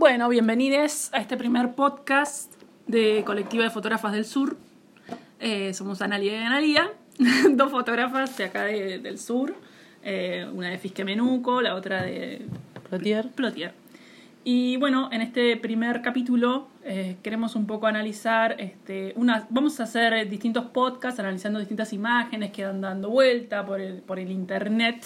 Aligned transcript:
Bueno, 0.00 0.30
bienvenidos 0.30 1.10
a 1.12 1.18
este 1.18 1.36
primer 1.36 1.72
podcast 1.74 2.50
de 2.86 3.22
Colectiva 3.26 3.64
de 3.64 3.68
Fotógrafas 3.70 4.12
del 4.12 4.24
Sur. 4.24 4.56
Eh, 5.40 5.74
somos 5.74 6.00
Analia 6.00 6.32
y 6.32 6.42
Analia, 6.42 6.90
dos 7.50 7.70
fotógrafas 7.70 8.34
de 8.38 8.44
acá 8.44 8.64
de- 8.64 8.98
del 8.98 9.18
sur, 9.18 9.54
eh, 10.02 10.48
una 10.54 10.70
de 10.70 10.78
Fisque 10.78 11.04
Menuco, 11.04 11.60
la 11.60 11.74
otra 11.74 12.00
de 12.02 12.46
Plotier. 12.88 13.28
Plotier. 13.28 13.74
Y 14.42 14.78
bueno, 14.78 15.10
en 15.12 15.20
este 15.20 15.58
primer 15.58 16.00
capítulo 16.00 16.68
eh, 16.82 17.18
queremos 17.22 17.54
un 17.54 17.66
poco 17.66 17.86
analizar, 17.86 18.56
este, 18.58 19.12
una, 19.16 19.46
vamos 19.50 19.80
a 19.80 19.82
hacer 19.82 20.30
distintos 20.30 20.64
podcasts 20.64 21.20
analizando 21.20 21.58
distintas 21.58 21.92
imágenes 21.92 22.52
que 22.52 22.64
van 22.64 22.80
dando 22.80 23.10
vuelta 23.10 23.66
por 23.66 23.82
el, 23.82 24.00
por 24.00 24.18
el 24.18 24.30
internet 24.30 25.04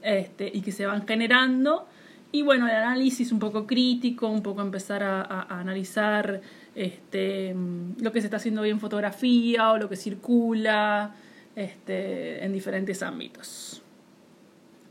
este, 0.00 0.50
y 0.52 0.62
que 0.62 0.72
se 0.72 0.86
van 0.86 1.06
generando. 1.06 1.86
Y 2.30 2.42
bueno, 2.42 2.66
el 2.68 2.74
análisis 2.74 3.32
un 3.32 3.38
poco 3.38 3.66
crítico, 3.66 4.28
un 4.28 4.42
poco 4.42 4.60
empezar 4.60 5.02
a, 5.02 5.22
a- 5.22 5.42
a 5.42 5.60
analizar 5.60 6.40
este, 6.74 7.54
mm, 7.54 8.02
lo 8.02 8.12
que 8.12 8.20
se 8.20 8.26
está 8.26 8.36
haciendo 8.36 8.60
hoy 8.62 8.70
en 8.70 8.80
fotografía 8.80 9.72
o 9.72 9.78
lo 9.78 9.88
que 9.88 9.96
circula 9.96 11.14
este, 11.56 12.44
en 12.44 12.52
diferentes 12.52 13.02
ámbitos. 13.02 13.82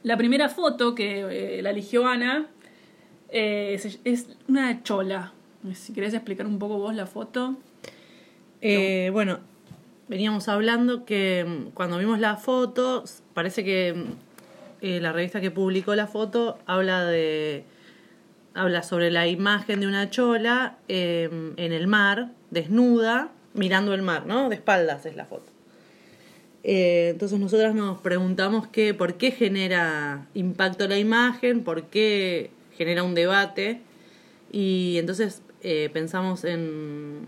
La 0.03 0.17
primera 0.17 0.49
foto 0.49 0.95
que 0.95 1.57
eh, 1.57 1.61
la 1.61 1.69
eligió 1.69 2.07
Ana 2.07 2.47
eh, 3.29 3.73
es, 3.75 3.99
es 4.03 4.27
una 4.47 4.81
chola. 4.83 5.33
Si 5.73 5.93
querés 5.93 6.13
explicar 6.13 6.45
un 6.47 6.59
poco 6.59 6.77
vos 6.77 6.95
la 6.95 7.05
foto. 7.05 7.55
Eh, 8.61 9.09
bueno, 9.13 9.39
veníamos 10.07 10.47
hablando 10.47 11.05
que 11.05 11.45
mm, 11.47 11.71
cuando 11.73 11.97
vimos 11.99 12.19
la 12.19 12.37
foto, 12.37 13.03
parece 13.33 13.63
que 13.63 13.93
mm, 13.93 14.26
eh, 14.81 14.99
la 14.99 15.11
revista 15.11 15.41
que 15.41 15.51
publicó 15.51 15.95
la 15.95 16.07
foto 16.07 16.57
habla 16.65 17.05
de 17.05 17.63
habla 18.53 18.81
sobre 18.81 19.11
la 19.11 19.27
imagen 19.27 19.81
de 19.81 19.87
una 19.87 20.09
chola 20.09 20.77
eh, 20.87 21.29
en 21.57 21.73
el 21.73 21.85
mar, 21.87 22.31
desnuda, 22.49 23.29
mirando 23.53 23.93
el 23.93 24.01
mar, 24.01 24.25
¿no? 24.25 24.49
De 24.49 24.55
espaldas 24.55 25.05
es 25.05 25.15
la 25.15 25.25
foto. 25.25 25.57
Eh, 26.63 27.09
entonces 27.11 27.39
nosotras 27.39 27.75
nos 27.75 28.01
preguntamos 28.01 28.67
que, 28.67 28.93
por 28.93 29.15
qué 29.15 29.31
genera 29.31 30.27
impacto 30.33 30.87
la 30.87 30.97
imagen, 30.97 31.63
por 31.63 31.85
qué 31.85 32.51
genera 32.77 33.03
un 33.03 33.15
debate. 33.15 33.81
Y 34.51 34.97
entonces 34.97 35.41
eh, 35.61 35.89
pensamos 35.93 36.43
en 36.43 37.25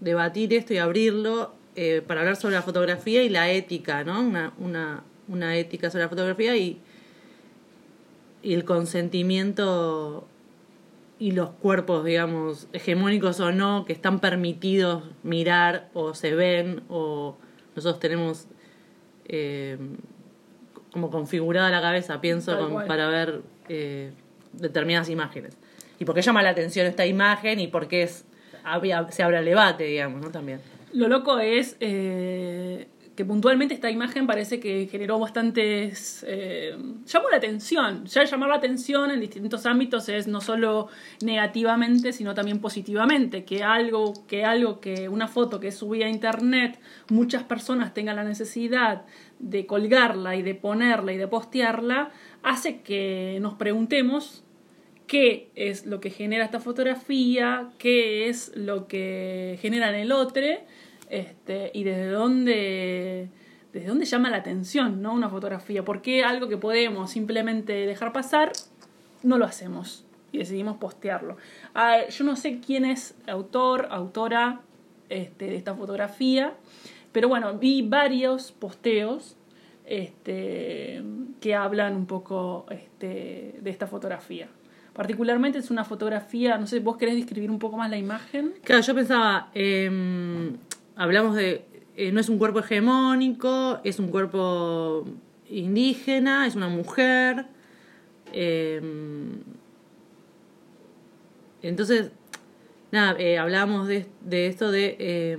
debatir 0.00 0.54
esto 0.54 0.74
y 0.74 0.78
abrirlo 0.78 1.52
eh, 1.74 2.02
para 2.06 2.20
hablar 2.20 2.36
sobre 2.36 2.54
la 2.54 2.62
fotografía 2.62 3.22
y 3.22 3.28
la 3.28 3.50
ética, 3.50 4.04
¿no? 4.04 4.20
Una, 4.20 4.52
una, 4.58 5.02
una 5.28 5.56
ética 5.56 5.90
sobre 5.90 6.04
la 6.04 6.08
fotografía 6.08 6.56
y, 6.56 6.80
y 8.42 8.54
el 8.54 8.64
consentimiento 8.64 10.26
y 11.18 11.32
los 11.32 11.50
cuerpos, 11.50 12.04
digamos, 12.04 12.68
hegemónicos 12.72 13.40
o 13.40 13.50
no, 13.50 13.84
que 13.86 13.92
están 13.92 14.20
permitidos 14.20 15.02
mirar 15.22 15.88
o 15.94 16.14
se 16.14 16.34
ven 16.34 16.82
o 16.88 17.36
nosotros 17.74 18.00
tenemos 18.00 18.46
eh, 19.26 19.78
como 20.92 21.10
configurada 21.10 21.70
la 21.70 21.80
cabeza, 21.80 22.20
pienso, 22.20 22.52
con- 22.58 22.86
para 22.86 23.08
ver 23.08 23.42
eh, 23.68 24.12
determinadas 24.52 25.08
imágenes. 25.08 25.56
Y 25.98 26.04
por 26.04 26.14
qué 26.14 26.20
llama 26.22 26.42
la 26.42 26.50
atención 26.50 26.86
esta 26.86 27.06
imagen 27.06 27.58
y 27.60 27.68
por 27.68 27.88
qué 27.88 28.02
es, 28.02 28.24
se 29.10 29.22
abre 29.22 29.38
el 29.38 29.44
debate, 29.46 29.84
digamos, 29.84 30.20
¿no? 30.20 30.30
También. 30.30 30.60
Lo 30.92 31.08
loco 31.08 31.38
es 31.38 31.76
eh, 31.80 32.86
que 33.16 33.24
puntualmente 33.24 33.74
esta 33.74 33.90
imagen 33.90 34.26
parece 34.26 34.60
que 34.60 34.86
generó 34.90 35.18
bastantes... 35.18 36.24
eh, 36.28 36.76
llamó 37.06 37.30
la 37.30 37.38
atención. 37.38 38.04
Ya 38.04 38.24
llamar 38.24 38.50
la 38.50 38.56
atención 38.56 39.10
en 39.10 39.20
distintos 39.20 39.64
ámbitos 39.64 40.08
es 40.10 40.28
no 40.28 40.42
solo 40.42 40.88
negativamente, 41.22 42.12
sino 42.12 42.34
también 42.34 42.60
positivamente. 42.60 43.44
Que 43.44 43.64
algo, 43.64 44.12
que 44.28 44.44
algo 44.44 44.80
que 44.80 45.08
una 45.08 45.28
foto 45.28 45.58
que 45.58 45.72
subida 45.72 46.06
a 46.06 46.10
internet, 46.10 46.78
muchas 47.08 47.42
personas 47.42 47.94
tengan 47.94 48.16
la 48.16 48.24
necesidad 48.24 49.06
de 49.38 49.66
colgarla 49.66 50.36
y 50.36 50.42
de 50.42 50.54
ponerla 50.54 51.12
y 51.14 51.16
de 51.16 51.26
postearla, 51.26 52.10
hace 52.42 52.82
que 52.82 53.38
nos 53.40 53.54
preguntemos 53.54 54.44
qué 55.06 55.50
es 55.54 55.86
lo 55.86 56.00
que 56.00 56.10
genera 56.10 56.44
esta 56.44 56.60
fotografía, 56.60 57.70
qué 57.78 58.28
es 58.28 58.52
lo 58.54 58.86
que 58.86 59.58
genera 59.62 59.88
en 59.88 59.94
el 59.94 60.12
otro, 60.12 60.42
este, 61.08 61.70
y 61.74 61.84
desde 61.84 62.08
dónde, 62.08 63.28
desde 63.72 63.88
dónde 63.88 64.04
llama 64.04 64.30
la 64.30 64.38
atención 64.38 65.02
¿no? 65.02 65.12
una 65.12 65.28
fotografía. 65.28 65.84
¿Por 65.84 66.02
qué 66.02 66.24
algo 66.24 66.48
que 66.48 66.56
podemos 66.56 67.10
simplemente 67.10 67.72
dejar 67.86 68.12
pasar, 68.12 68.52
no 69.22 69.38
lo 69.38 69.44
hacemos 69.44 70.04
y 70.32 70.38
decidimos 70.38 70.78
postearlo? 70.78 71.36
Ah, 71.74 72.06
yo 72.08 72.24
no 72.24 72.36
sé 72.36 72.60
quién 72.60 72.84
es 72.84 73.14
autor, 73.26 73.88
autora 73.90 74.60
este, 75.08 75.46
de 75.46 75.56
esta 75.56 75.74
fotografía, 75.74 76.54
pero 77.12 77.28
bueno, 77.28 77.58
vi 77.58 77.82
varios 77.82 78.52
posteos 78.52 79.36
este, 79.84 81.02
que 81.40 81.54
hablan 81.54 81.96
un 81.96 82.06
poco 82.06 82.66
de 82.98 83.60
esta 83.64 83.86
fotografía. 83.86 84.48
Particularmente 84.92 85.58
es 85.58 85.70
una 85.70 85.84
fotografía, 85.84 86.56
no 86.56 86.66
sé, 86.66 86.80
vos 86.80 86.96
querés 86.96 87.16
describir 87.16 87.50
un 87.50 87.58
poco 87.58 87.76
más 87.76 87.90
la 87.90 87.98
imagen. 87.98 88.54
Claro, 88.64 88.80
yo 88.80 88.94
pensaba, 88.94 89.50
eh, 89.54 90.56
hablamos 90.96 91.36
de, 91.36 91.64
eh, 91.96 92.10
no 92.12 92.20
es 92.20 92.28
un 92.28 92.38
cuerpo 92.38 92.60
hegemónico, 92.60 93.80
es 93.84 93.98
un 93.98 94.08
cuerpo 94.08 95.06
indígena, 95.48 96.46
es 96.46 96.56
una 96.56 96.68
mujer. 96.68 97.46
eh, 98.32 98.80
entonces, 101.62 102.10
nada, 102.92 103.16
eh, 103.18 103.38
de, 103.88 104.06
de 104.20 104.46
esto 104.46 104.70
de, 104.70 104.96
eh, 104.98 105.36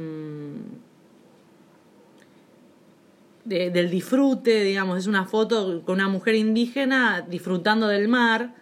de- 3.46 3.70
del 3.72 3.90
disfrute, 3.90 4.64
digamos, 4.64 4.98
es 5.00 5.08
una 5.08 5.26
foto 5.26 5.82
con 5.86 5.96
una 5.96 6.10
mujer 6.10 6.36
indígena 6.36 7.22
disfrutando 7.22 7.88
del 7.88 8.08
mar, 8.08 8.56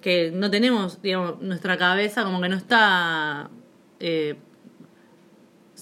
que 0.00 0.30
no 0.32 0.50
tenemos, 0.50 1.00
digamos, 1.02 1.40
nuestra 1.40 1.76
cabeza 1.78 2.24
como 2.24 2.40
que 2.40 2.48
no 2.48 2.56
está 2.56 3.48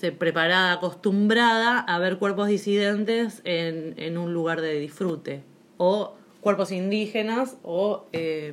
se- 0.02 0.10
preparada, 0.12 0.72
acostumbrada 0.72 1.78
a 1.78 1.98
ver 2.00 2.18
cuerpos 2.18 2.48
disidentes 2.48 3.40
en, 3.44 3.94
en 3.96 4.18
un 4.18 4.34
lugar 4.34 4.60
de 4.60 4.74
disfrute, 4.80 5.44
o 5.78 6.14
cuerpos 6.40 6.72
indígenas, 6.72 7.56
o, 7.62 8.06
eh, 8.12 8.52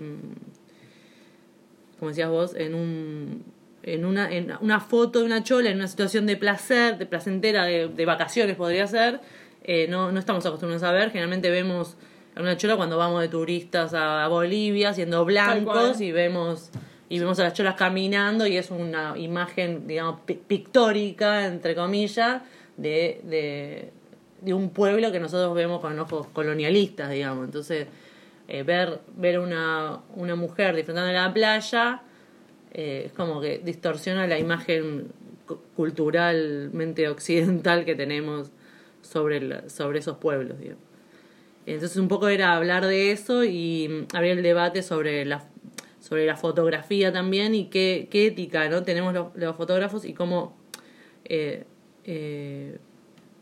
como 1.98 2.10
decías 2.10 2.30
vos, 2.30 2.56
en 2.56 2.76
un 2.76 3.44
en 3.82 4.06
una, 4.06 4.30
en 4.32 4.52
una 4.62 4.80
foto 4.82 5.20
de 5.20 5.26
una 5.26 5.42
chola 5.42 5.70
en 5.72 5.78
una 5.78 5.88
situación 5.88 6.26
de 6.28 6.36
placer, 6.38 6.98
de 6.98 7.06
placentera, 7.06 7.66
de, 7.66 7.88
de 7.88 8.06
vacaciones 8.06 8.56
podría 8.58 8.86
ser, 8.86 9.22
eh, 9.64 9.88
no, 9.90 10.12
no 10.12 10.20
estamos 10.20 10.46
acostumbrados 10.46 10.84
a 10.84 10.92
ver. 10.92 11.10
Generalmente 11.12 11.50
vemos 11.50 11.96
a 12.36 12.42
una 12.42 12.58
chola 12.58 12.76
cuando 12.76 12.98
vamos 12.98 13.22
de 13.22 13.30
turistas 13.30 13.94
a, 13.96 14.28
Bolivia, 14.28 14.94
siendo 14.94 15.26
blancos, 15.26 16.02
y 16.02 16.12
vemos 16.12 16.70
y 17.10 17.20
vemos 17.20 17.40
a 17.40 17.44
las 17.44 17.54
cholas 17.54 17.76
caminando 17.76 18.46
y 18.46 18.56
es 18.58 18.70
una 18.72 19.18
imagen, 19.18 19.88
digamos, 19.88 20.20
pi- 20.22 20.36
pictórica, 20.48 21.46
entre 21.48 21.76
comillas, 21.76 22.44
de, 22.78 23.20
de, 23.24 23.90
de 24.42 24.54
un 24.54 24.70
pueblo 24.70 25.12
que 25.12 25.20
nosotros 25.20 25.54
vemos 25.56 25.82
con 25.82 25.98
ojos 26.00 26.28
colonialistas, 26.32 27.10
digamos. 27.10 27.46
Entonces, 27.46 27.88
eh, 28.48 28.64
ver, 28.64 29.00
ver 29.18 29.40
una, 29.40 30.00
una 30.16 30.36
mujer 30.36 30.76
disfrutando 30.76 31.08
de 31.08 31.14
la 31.14 31.34
playa 31.34 32.02
eh, 32.74 33.04
es 33.08 33.12
como 33.14 33.42
que 33.42 33.58
distorsiona 33.60 34.28
la 34.28 34.38
imagen 34.38 35.08
cu- 35.48 35.60
culturalmente 35.76 37.08
occidental 37.10 37.86
que 37.86 37.96
tenemos 37.96 38.52
sobre, 39.02 39.38
el- 39.38 39.70
sobre 39.70 40.00
esos 40.00 40.18
pueblos, 40.18 40.60
digamos. 40.60 40.84
Entonces 41.66 41.98
un 41.98 42.08
poco 42.08 42.30
era 42.30 42.54
hablar 42.56 42.86
de 42.88 43.12
eso 43.12 43.44
y 43.44 43.88
mm, 44.12 44.16
abrir 44.16 44.32
el 44.38 44.44
debate 44.44 44.82
sobre 44.82 45.26
la, 45.26 45.44
sobre 46.00 46.26
la 46.26 46.36
fotografía 46.36 47.12
también 47.12 47.54
y 47.56 47.66
qué, 47.66 48.08
qué 48.10 48.28
ética 48.28 48.70
no 48.70 48.84
tenemos 48.84 49.14
los, 49.14 49.36
los 49.36 49.56
fotógrafos 49.56 50.06
y 50.06 50.14
cómo 50.14 50.58
eh, 51.26 51.66
eh, 52.06 52.80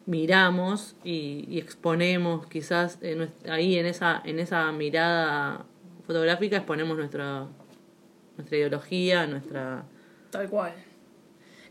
miramos 0.06 0.96
y, 1.04 1.60
exponemos 1.60 2.48
quizás 2.48 2.98
en 3.02 3.32
ahí 3.50 3.78
en 3.78 3.86
esa, 3.86 4.22
en 4.26 4.40
esa 4.40 4.72
mirada 4.72 5.66
fotográfica 6.06 6.58
exponemos 6.58 6.98
nuestra, 6.98 7.48
nuestra 8.38 8.58
ideología, 8.58 9.28
nuestra... 9.28 9.84
Tal 10.32 10.50
cual. 10.50 10.74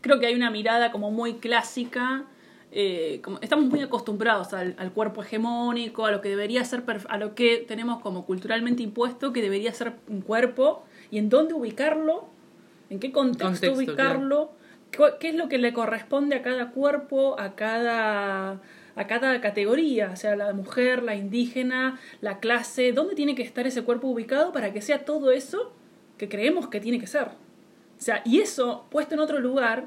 Creo 0.01 0.19
que 0.19 0.27
hay 0.27 0.35
una 0.35 0.51
mirada 0.51 0.91
como 0.91 1.11
muy 1.11 1.35
clásica. 1.35 2.25
Eh, 2.71 3.21
como, 3.23 3.39
estamos 3.41 3.65
muy 3.65 3.81
acostumbrados 3.81 4.53
al, 4.53 4.75
al 4.77 4.91
cuerpo 4.91 5.23
hegemónico, 5.23 6.05
a 6.05 6.11
lo 6.11 6.21
que 6.21 6.29
debería 6.29 6.63
ser, 6.65 6.83
a 7.07 7.17
lo 7.17 7.33
que 7.35 7.57
tenemos 7.67 8.01
como 8.01 8.25
culturalmente 8.25 8.83
impuesto 8.83 9.33
que 9.33 9.41
debería 9.41 9.73
ser 9.73 9.93
un 10.07 10.21
cuerpo 10.21 10.83
y 11.09 11.17
en 11.17 11.29
dónde 11.29 11.53
ubicarlo, 11.53 12.27
en 12.89 12.99
qué 12.99 13.11
contexto, 13.11 13.45
Contexto, 13.45 13.73
ubicarlo, 13.73 14.51
qué, 14.91 15.03
qué 15.19 15.29
es 15.29 15.35
lo 15.35 15.47
que 15.47 15.57
le 15.57 15.73
corresponde 15.73 16.35
a 16.35 16.41
cada 16.41 16.71
cuerpo, 16.71 17.39
a 17.39 17.55
cada 17.55 18.61
a 18.97 19.05
cada 19.05 19.39
categoría, 19.41 20.09
o 20.11 20.15
sea, 20.15 20.35
la 20.35 20.53
mujer, 20.53 21.03
la 21.03 21.13
indígena, 21.13 21.99
la 22.19 22.39
clase, 22.39 22.93
dónde 22.93 23.13
tiene 23.13 23.35
que 23.35 23.43
estar 23.43 23.67
ese 23.67 23.83
cuerpo 23.83 24.07
ubicado 24.07 24.51
para 24.51 24.73
que 24.73 24.81
sea 24.81 25.05
todo 25.05 25.31
eso 25.31 25.71
que 26.17 26.27
creemos 26.27 26.67
que 26.67 26.79
tiene 26.79 26.99
que 26.99 27.05
ser. 27.05 27.27
O 27.27 28.01
sea, 28.01 28.23
y 28.25 28.39
eso, 28.39 28.85
puesto 28.89 29.13
en 29.13 29.19
otro 29.19 29.39
lugar, 29.39 29.85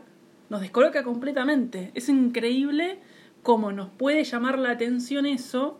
nos 0.50 0.60
descoloca 0.60 1.02
completamente. 1.02 1.92
Es 1.94 2.10
increíble 2.10 2.98
cómo 3.42 3.72
nos 3.72 3.88
puede 3.88 4.24
llamar 4.24 4.58
la 4.58 4.72
atención 4.72 5.24
eso, 5.24 5.78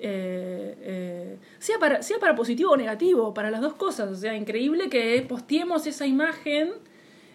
eh, 0.00 0.76
eh, 0.80 1.38
sea, 1.58 1.78
para, 1.78 2.02
sea 2.02 2.18
para 2.18 2.34
positivo 2.34 2.72
o 2.72 2.76
negativo, 2.76 3.32
para 3.32 3.50
las 3.50 3.60
dos 3.60 3.74
cosas. 3.74 4.10
O 4.10 4.16
sea, 4.16 4.34
increíble 4.34 4.88
que 4.88 5.24
posteemos 5.28 5.86
esa 5.86 6.06
imagen, 6.06 6.72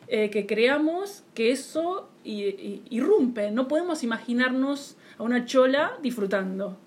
eh, 0.07 0.29
que 0.29 0.45
creamos 0.45 1.23
que 1.33 1.51
eso 1.51 2.09
irrumpe. 2.23 3.51
No 3.51 3.67
podemos 3.67 4.03
imaginarnos 4.03 4.97
a 5.17 5.23
una 5.23 5.45
chola 5.45 5.93
disfrutando. 6.01 6.77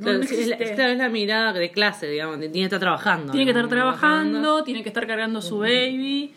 Claro, 0.00 0.20
es, 0.22 0.46
la, 0.46 0.56
es, 0.56 0.98
la, 0.98 1.08
mirada 1.08 1.52
de 1.52 1.72
clase, 1.72 2.06
digamos, 2.06 2.38
tiene 2.38 2.52
que 2.52 2.64
estar 2.64 2.78
trabajando. 2.78 3.32
Tiene 3.32 3.46
que 3.46 3.50
estar 3.50 3.68
trabajando, 3.68 4.62
tiene 4.62 4.82
que 4.82 4.90
estar 4.90 5.06
cargando 5.06 5.42
su 5.42 5.58
baby, 5.58 6.32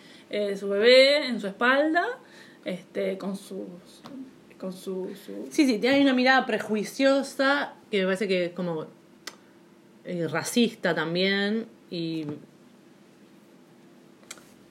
su 0.56 0.70
bebé 0.70 1.28
en 1.28 1.40
su 1.40 1.46
espalda, 1.46 2.04
este, 2.66 3.18
con 3.18 3.36
sus 3.36 3.66
con 4.58 4.74
su, 4.74 5.10
Sí, 5.50 5.66
sí, 5.66 5.80
tiene 5.80 6.02
una 6.02 6.14
mirada 6.14 6.46
prejuiciosa 6.46 7.74
que 7.90 8.02
me 8.02 8.06
parece 8.06 8.28
que 8.28 8.46
es 8.46 8.52
como 8.52 8.86
eh, 10.06 10.28
racista 10.28 10.94
también 10.94 11.66
y 11.90 12.28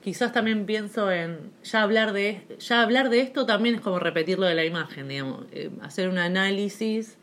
quizás 0.02 0.32
también 0.32 0.64
pienso 0.64 1.10
en 1.10 1.50
ya 1.64 1.82
hablar 1.82 2.12
de 2.12 2.40
ya 2.60 2.82
hablar 2.82 3.10
de 3.10 3.20
esto 3.20 3.46
también 3.46 3.75
es 3.75 3.81
como 3.81 3.98
repetirlo 3.98 4.46
de 4.46 4.54
la 4.54 4.64
imagen, 4.64 5.08
digamos, 5.08 5.44
eh, 5.50 5.70
hacer 5.82 6.08
un 6.08 6.19
análisis 6.19 7.16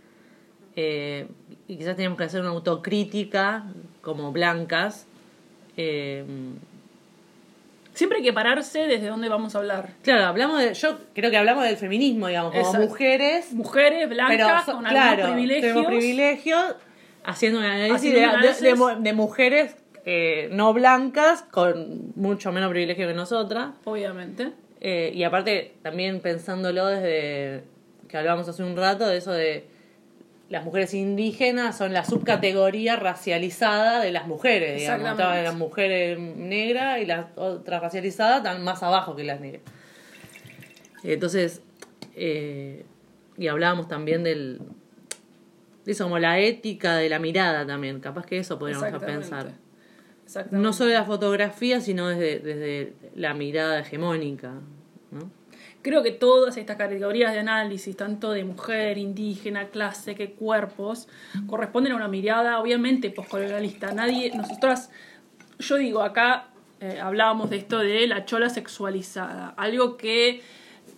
eh, 0.76 1.28
y 1.70 1.78
quizás 1.78 1.96
tenemos 1.96 2.18
que 2.18 2.26
hacer 2.26 2.42
una 2.42 2.50
autocrítica 2.50 3.66
como 4.02 4.34
blancas. 4.34 5.08
Siempre 7.98 8.20
hay 8.20 8.24
que 8.24 8.32
pararse 8.32 8.86
desde 8.86 9.08
dónde 9.08 9.28
vamos 9.28 9.56
a 9.56 9.58
hablar. 9.58 9.90
Claro, 10.04 10.26
hablamos 10.26 10.60
de, 10.60 10.76
yo 10.76 11.00
creo 11.16 11.32
que 11.32 11.38
hablamos 11.38 11.64
del 11.64 11.78
feminismo, 11.78 12.28
digamos, 12.28 12.54
como 12.54 12.74
mujeres. 12.74 13.52
Mujeres 13.54 14.08
blancas 14.08 14.66
con 14.66 14.84
claro, 14.84 15.34
privilegios. 15.34 15.86
privilegios, 15.88 16.76
haciendo 17.24 17.58
un 17.58 17.66
análisis, 17.66 18.14
de, 18.14 19.14
mujeres 19.14 19.76
eh, 20.06 20.48
no 20.52 20.74
blancas 20.74 21.42
con 21.42 22.12
mucho 22.16 22.52
menos 22.52 22.70
privilegio 22.70 23.08
que 23.08 23.16
nosotras. 23.16 23.72
Obviamente. 23.84 24.52
Eh, 24.80 25.12
y 25.16 25.24
aparte, 25.24 25.74
también 25.82 26.20
pensándolo 26.20 26.86
desde 26.86 27.64
que 28.08 28.16
hablábamos 28.16 28.48
hace 28.48 28.62
un 28.62 28.78
rato, 28.78 29.08
de 29.08 29.18
eso 29.18 29.32
de 29.32 29.66
las 30.50 30.64
mujeres 30.64 30.94
indígenas 30.94 31.78
son 31.78 31.94
la 31.94 32.06
subcategoría 32.06 32.96
racializada 32.96 34.02
de 34.02 34.12
las 34.12 34.28
mujeres, 34.28 34.80
digamos. 34.80 35.12
Estaban 35.12 35.44
las 35.44 35.56
mujeres 35.56 36.18
negras 36.20 37.02
y 37.02 37.06
las 37.06 37.26
otras 37.36 37.82
racializadas 37.82 38.38
están 38.38 38.64
más 38.64 38.82
abajo 38.84 39.16
que 39.16 39.24
las 39.24 39.42
negras. 39.42 39.64
Entonces, 41.04 41.62
eh, 42.16 42.86
y 43.38 43.48
hablábamos 43.48 43.88
también 43.88 44.24
del 44.24 44.62
de 45.88 45.94
eso, 45.94 46.04
como 46.04 46.20
la 46.20 46.38
ética 46.40 46.98
de 46.98 47.08
la 47.08 47.18
mirada 47.18 47.66
también, 47.66 48.02
capaz 48.02 48.26
que 48.26 48.38
eso 48.38 48.60
podríamos 48.60 49.02
pensar. 49.02 49.54
No 50.52 50.74
solo 50.74 50.92
la 50.92 51.06
fotografía, 51.06 51.80
sino 51.80 52.10
desde, 52.10 52.40
desde 52.40 52.94
la 53.16 53.34
mirada 53.34 53.80
hegemónica. 53.80 54.56
¿No? 55.12 55.30
Creo 55.82 56.04
que 56.04 56.12
todas 56.12 56.58
estas 56.58 56.76
categorías 56.76 57.32
de 57.34 57.40
análisis, 57.40 57.96
tanto 57.96 58.32
de 58.32 58.44
mujer, 58.44 58.98
indígena, 58.98 59.70
clase, 59.70 60.16
que 60.16 60.32
cuerpos, 60.32 61.08
corresponden 61.48 61.94
a 61.94 61.96
una 61.96 62.08
mirada, 62.08 62.60
obviamente, 62.60 63.10
postcolonialista. 63.10 63.94
Nadie, 63.94 64.36
nosotras, 64.36 64.90
yo 65.60 65.78
digo, 65.78 66.02
acá 66.02 66.48
eh, 66.82 67.00
hablábamos 67.00 67.50
de 67.50 67.58
esto 67.58 67.80
de 67.80 68.06
la 68.08 68.26
chola 68.26 68.50
sexualizada, 68.50 69.54
algo 69.56 69.98
que, 69.98 70.42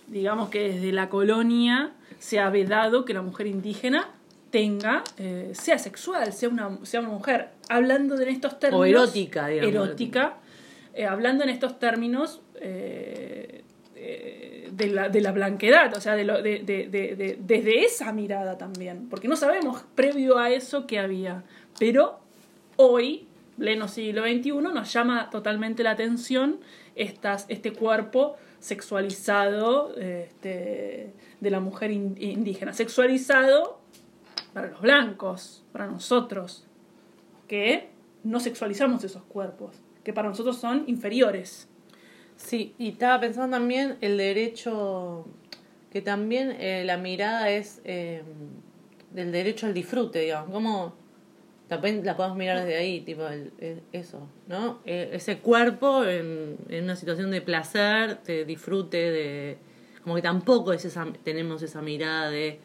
digamos 0.08 0.48
que 0.48 0.72
desde 0.72 0.92
la 0.92 1.08
colonia 1.08 1.92
se 2.18 2.40
ha 2.40 2.50
vedado 2.50 3.04
que 3.04 3.14
la 3.14 3.22
mujer 3.22 3.46
indígena 3.46 4.08
tenga, 4.50 5.04
eh, 5.18 5.52
sea 5.54 5.78
sexual, 5.78 6.32
sea 6.32 6.48
una, 6.48 6.78
sea 6.84 7.00
una 7.00 7.10
mujer, 7.10 7.50
hablando 7.68 8.16
de 8.16 8.28
estos 8.30 8.58
términos. 8.58 8.80
O 8.80 8.84
erótica, 8.84 9.46
digamos. 9.46 9.72
Erótica, 9.72 10.34
eh, 10.94 11.06
hablando 11.06 11.44
en 11.44 11.50
estos 11.50 11.78
términos 11.78 12.40
de 14.72 14.86
la, 14.86 15.08
de 15.08 15.20
la 15.20 15.32
blanquedad, 15.32 15.94
o 15.96 16.00
sea, 16.00 16.14
de, 16.14 16.24
lo, 16.24 16.42
de, 16.42 16.60
de, 16.60 17.38
desde 17.40 17.84
esa 17.84 18.12
mirada 18.12 18.56
también, 18.56 19.08
porque 19.08 19.28
no 19.28 19.36
sabemos 19.36 19.84
previo 19.94 20.38
a 20.38 20.50
eso 20.50 20.86
qué 20.86 20.98
había, 20.98 21.44
pero 21.78 22.18
hoy, 22.76 23.26
pleno 23.58 23.88
siglo 23.88 24.22
XXI, 24.22 24.52
nos 24.52 24.92
llama 24.92 25.28
totalmente 25.30 25.82
la 25.82 25.90
atención 25.90 26.60
este 26.94 27.72
cuerpo 27.72 28.36
sexualizado 28.58 29.94
este, 29.96 31.12
de 31.40 31.50
la 31.50 31.60
mujer 31.60 31.90
indígena, 31.90 32.72
sexualizado 32.72 33.80
para 34.52 34.68
los 34.68 34.80
blancos, 34.80 35.64
para 35.72 35.86
nosotros, 35.86 36.66
que 37.48 37.88
no 38.22 38.38
sexualizamos 38.40 39.02
esos 39.04 39.22
cuerpos, 39.24 39.76
que 40.04 40.12
para 40.12 40.28
nosotros 40.28 40.58
son 40.58 40.84
inferiores. 40.86 41.68
Sí, 42.46 42.74
y 42.78 42.90
estaba 42.90 43.20
pensando 43.20 43.56
también 43.56 43.98
el 44.00 44.16
derecho, 44.16 45.26
que 45.92 46.00
también 46.00 46.56
eh, 46.58 46.82
la 46.84 46.96
mirada 46.96 47.50
es 47.50 47.80
eh, 47.84 48.22
del 49.12 49.30
derecho 49.30 49.66
al 49.66 49.74
disfrute, 49.74 50.20
digamos, 50.20 50.50
como 50.50 50.94
también 51.68 52.04
la 52.04 52.16
podemos 52.16 52.36
mirar 52.36 52.58
desde 52.58 52.76
ahí, 52.76 53.02
tipo 53.02 53.28
el, 53.28 53.52
eso, 53.92 54.26
¿no? 54.48 54.80
E, 54.84 55.10
ese 55.12 55.38
cuerpo 55.38 56.04
en, 56.04 56.56
en, 56.68 56.84
una 56.84 56.96
situación 56.96 57.30
de 57.30 57.42
placer, 57.42 58.22
de 58.24 58.44
disfrute, 58.44 58.96
de 58.96 59.58
como 60.02 60.16
que 60.16 60.22
tampoco 60.22 60.72
es 60.72 60.84
esa, 60.84 61.06
tenemos 61.22 61.62
esa 61.62 61.82
mirada 61.82 62.30
de, 62.30 62.58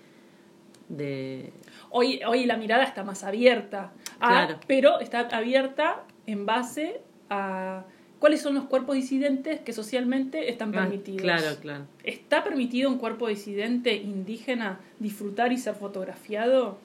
de... 0.87 1.51
Hoy, 1.91 2.21
hoy 2.25 2.45
la 2.45 2.57
mirada 2.57 2.83
está 2.83 3.03
más 3.03 3.23
abierta, 3.23 3.91
claro. 4.19 4.59
pero 4.67 4.99
está 4.99 5.27
abierta 5.31 6.03
en 6.25 6.45
base 6.45 7.01
a 7.29 7.85
cuáles 8.25 8.41
son 8.41 8.55
los 8.55 8.63
cuerpos 8.63 8.95
disidentes 8.95 9.59
que 9.59 9.71
socialmente 9.71 10.49
están 10.49 10.69
ah, 10.69 10.81
permitidos. 10.81 11.21
claro, 11.21 11.57
claro. 11.61 11.85
¿Está 12.03 12.43
permitido 12.43 12.89
un 12.89 12.97
cuerpo 12.97 13.27
disidente 13.27 13.93
indígena 13.93 14.79
disfrutar 14.97 15.53
y 15.53 15.59
ser 15.59 15.75
fotografiado? 15.75 16.79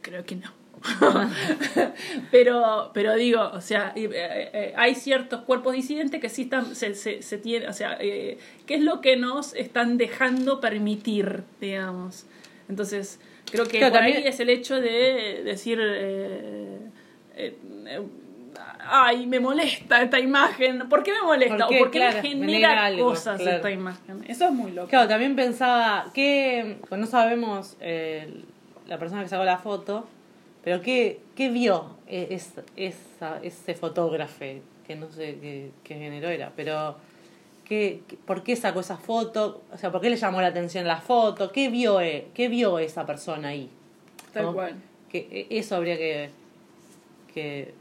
Creo 0.00 0.24
que 0.24 0.36
no. 0.36 0.52
pero, 2.30 2.92
pero 2.94 3.16
digo, 3.16 3.50
o 3.52 3.60
sea, 3.60 3.92
eh, 3.96 4.08
eh, 4.12 4.74
hay 4.76 4.94
ciertos 4.94 5.40
cuerpos 5.40 5.74
disidentes 5.74 6.20
que 6.20 6.28
sí 6.28 6.42
están, 6.42 6.76
se, 6.76 6.94
se, 6.94 7.20
se 7.20 7.38
tiene, 7.38 7.66
o 7.66 7.72
sea, 7.72 7.98
eh, 8.00 8.38
¿qué 8.66 8.76
es 8.76 8.80
lo 8.80 9.00
que 9.00 9.16
nos 9.16 9.54
están 9.54 9.98
dejando 9.98 10.60
permitir, 10.60 11.42
digamos? 11.60 12.26
Entonces, 12.68 13.18
creo 13.50 13.66
que 13.66 13.80
por 13.80 13.98
ahí 13.98 14.22
es 14.24 14.38
el 14.38 14.50
hecho 14.50 14.80
de 14.80 15.42
decir, 15.44 15.80
ay, 18.80 19.26
me 19.26 19.40
molesta 19.40 20.02
esta 20.02 20.18
imagen. 20.18 20.88
¿Por 20.88 21.02
qué 21.02 21.12
me 21.12 21.22
molesta? 21.22 21.66
¿O 21.66 21.78
por 21.78 21.90
qué 21.90 22.00
me 22.00 22.22
genera 22.22 22.96
cosas 22.96 23.40
esta 23.40 23.70
imagen? 23.70 24.24
Eso 24.28 24.46
es 24.46 24.52
muy 24.52 24.72
loco. 24.72 24.88
Claro, 24.88 25.08
también 25.08 25.36
pensaba 25.36 26.10
que, 26.12 26.78
pues 26.88 27.00
no 27.00 27.06
sabemos 27.06 27.76
eh, 27.80 28.42
la 28.86 28.98
persona 28.98 29.22
que 29.22 29.28
sacó 29.28 29.44
la 29.44 29.58
foto, 29.58 30.06
pero 30.62 30.80
¿qué, 30.80 31.20
qué 31.34 31.50
vio 31.50 31.96
e, 32.06 32.28
es, 32.30 32.52
esa, 32.76 33.40
ese 33.42 33.74
fotógrafo? 33.74 34.44
Que 34.86 34.96
no 34.96 35.10
sé 35.10 35.38
qué, 35.40 35.70
qué 35.82 35.94
género 35.94 36.28
era, 36.28 36.52
pero 36.54 36.96
¿qué, 37.64 38.02
¿por 38.26 38.42
qué 38.42 38.54
sacó 38.56 38.80
esa 38.80 38.96
foto? 38.96 39.62
O 39.72 39.78
sea, 39.78 39.90
¿por 39.90 40.00
qué 40.00 40.10
le 40.10 40.16
llamó 40.16 40.40
la 40.40 40.48
atención 40.48 40.86
la 40.86 41.00
foto? 41.00 41.50
¿Qué 41.52 41.68
vio, 41.68 42.00
eh, 42.00 42.28
qué 42.34 42.48
vio 42.48 42.78
esa 42.78 43.06
persona 43.06 43.48
ahí? 43.48 43.70
Tal 44.32 44.52
cual. 44.52 44.74
Que 45.08 45.46
e, 45.50 45.58
eso 45.58 45.76
habría 45.76 45.96
que, 45.96 46.30
que 47.32 47.74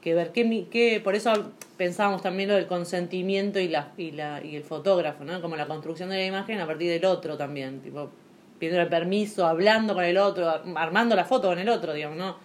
que 0.00 0.14
ver 0.14 0.32
qué, 0.32 0.66
qué 0.70 1.00
por 1.02 1.14
eso 1.14 1.32
pensábamos 1.76 2.22
también 2.22 2.48
lo 2.48 2.54
del 2.54 2.66
consentimiento 2.66 3.58
y 3.58 3.68
la, 3.68 3.92
y 3.96 4.12
la 4.12 4.42
y 4.44 4.56
el 4.56 4.64
fotógrafo 4.64 5.24
no 5.24 5.40
como 5.40 5.56
la 5.56 5.66
construcción 5.66 6.10
de 6.10 6.16
la 6.16 6.24
imagen 6.24 6.60
a 6.60 6.66
partir 6.66 6.90
del 6.90 7.04
otro 7.04 7.36
también 7.36 7.80
tipo 7.80 8.10
pidiendo 8.58 8.82
el 8.82 8.88
permiso 8.88 9.46
hablando 9.46 9.94
con 9.94 10.04
el 10.04 10.18
otro 10.18 10.48
armando 10.76 11.14
la 11.16 11.24
foto 11.24 11.48
con 11.48 11.58
el 11.58 11.68
otro 11.68 11.92
digamos 11.92 12.16
no 12.16 12.36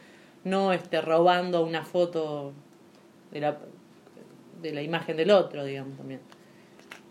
no 0.43 0.73
este 0.73 1.01
robando 1.01 1.63
una 1.63 1.83
foto 1.83 2.53
de 3.31 3.41
la 3.41 3.57
de 4.61 4.73
la 4.73 4.81
imagen 4.81 5.17
del 5.17 5.31
otro 5.31 5.63
digamos 5.63 5.97
también 5.97 6.21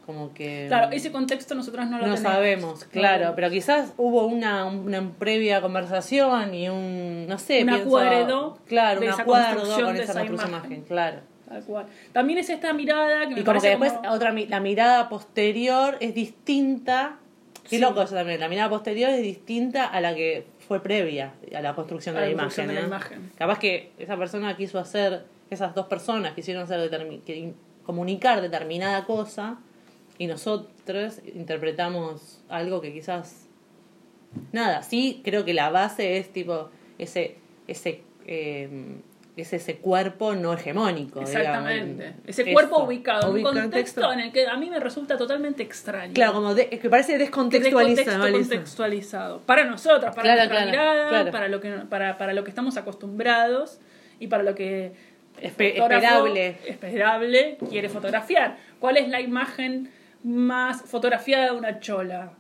como 0.07 0.33
que 0.35 0.67
claro 0.69 0.93
ese 0.93 1.11
contexto 1.11 1.55
nosotros 1.55 1.87
no 1.89 1.99
lo 1.99 2.07
no 2.07 2.17
sabemos 2.17 2.85
claro. 2.85 3.33
pero 3.35 3.51
quizás 3.51 3.93
hubo 3.97 4.27
una, 4.27 4.65
una 4.67 5.11
previa 5.19 5.61
conversación 5.61 6.55
y 6.55 6.69
un 6.69 7.27
no 7.27 7.39
sé 7.39 7.63
un 7.63 7.71
acuerdo 7.71 8.59
claro 8.67 9.01
un 9.01 9.09
acuerdo 9.09 9.85
con 9.85 9.97
esa, 9.97 10.25
imagen. 10.25 10.83
claro. 10.83 11.19
Tal 11.49 11.63
cual. 11.65 11.87
También 12.13 12.39
es 12.39 12.49
esta 12.49 12.73
mirada 12.73 13.29
que 13.29 13.35
me 13.35 13.41
y 13.41 13.45
como 13.45 13.61
que 13.61 13.69
después 13.69 13.93
otra 14.11 14.33
la 14.33 14.61
mirada 14.61 15.09
posterior 15.11 15.97
es 16.01 16.15
distinta 16.15 17.17
qué 17.69 17.79
loco 17.79 18.03
eso 18.03 18.15
también 18.15 18.41
la 18.41 18.49
mirada 18.49 18.69
posterior 18.71 19.11
es 19.11 19.23
distinta 19.23 19.87
a 19.87 20.01
la 20.01 20.15
que 20.15 20.47
fue 20.67 20.83
previa 20.83 21.35
a 21.55 21.61
la 21.61 21.75
construcción 21.75 22.15
de, 22.15 22.23
A 22.23 22.25
la 22.25 22.31
la, 22.33 22.33
construcción 22.43 22.67
imagen, 22.71 22.75
de 22.77 22.81
la 22.83 22.87
imagen. 23.21 23.33
Capaz 23.37 23.59
que 23.59 23.93
esa 23.99 24.17
persona 24.17 24.57
quiso 24.57 24.79
hacer, 24.79 25.25
esas 25.51 25.75
dos 25.75 25.87
personas 25.87 26.33
quisieron 26.33 26.63
hacer 26.63 26.81
determi- 26.91 27.23
que 27.23 27.37
in- 27.37 27.55
comunicar 27.85 28.41
determinada 28.41 29.05
cosa 29.05 29.59
y 30.19 30.27
nosotros 30.27 31.21
interpretamos 31.35 32.41
algo 32.49 32.81
que 32.81 32.93
quizás 32.93 33.47
nada, 34.53 34.83
sí 34.83 35.21
creo 35.25 35.45
que 35.45 35.55
la 35.55 35.71
base 35.71 36.19
es 36.19 36.33
tipo 36.33 36.71
ese 36.99 37.37
ese 37.67 38.03
eh, 38.27 38.69
es 39.37 39.53
ese 39.53 39.79
cuerpo 39.79 40.37
no 40.37 40.53
hegemónico. 40.53 41.21
Exactamente. 41.21 42.05
digamos. 42.05 42.21
Ese 42.25 42.43
Eso. 42.43 42.53
cuerpo 42.53 42.85
ubicado 42.85 43.37
en 43.37 43.45
un 43.45 43.53
contexto 43.53 44.13
en 44.13 44.21
el 44.21 44.33
que 44.33 44.47
a 44.47 44.57
mí 44.57 44.71
me 44.71 44.79
resulta 44.79 45.19
totalmente 45.19 45.65
extraño. 45.65 46.15
Claro, 46.15 46.35
como 46.35 46.55
de- 46.55 46.69
es 46.71 46.79
que 46.79 46.89
parece 46.89 47.19
descontextualizado. 47.19 48.21
contexto 48.23 48.55
contextualizado. 48.55 49.41
Para 49.41 49.65
nosotros, 49.65 50.15
para 50.15 50.23
Claro, 50.23 50.37
nuestra 50.39 50.57
claro, 50.57 50.71
mirada, 50.71 51.09
claro. 51.09 51.31
Para, 51.33 51.49
lo 51.49 51.61
que, 51.61 51.71
para, 51.91 52.17
para 52.17 52.33
lo 52.33 52.45
que 52.45 52.51
estamos 52.51 52.77
acostumbrados 52.77 53.81
y 54.21 54.29
para 54.29 54.45
lo 54.45 54.55
que 54.55 54.93
Espe- 55.43 55.81
esperable. 55.81 56.57
esperable 56.67 57.59
quiere 57.69 57.89
fotografiar. 57.89 58.57
¿Cuál 58.79 58.99
es 58.99 59.09
la 59.09 59.21
imagen 59.21 59.91
más 60.25 60.83
fotografiada 60.83 61.53
de 61.53 61.59
una 61.59 61.79
chola? 61.81 62.33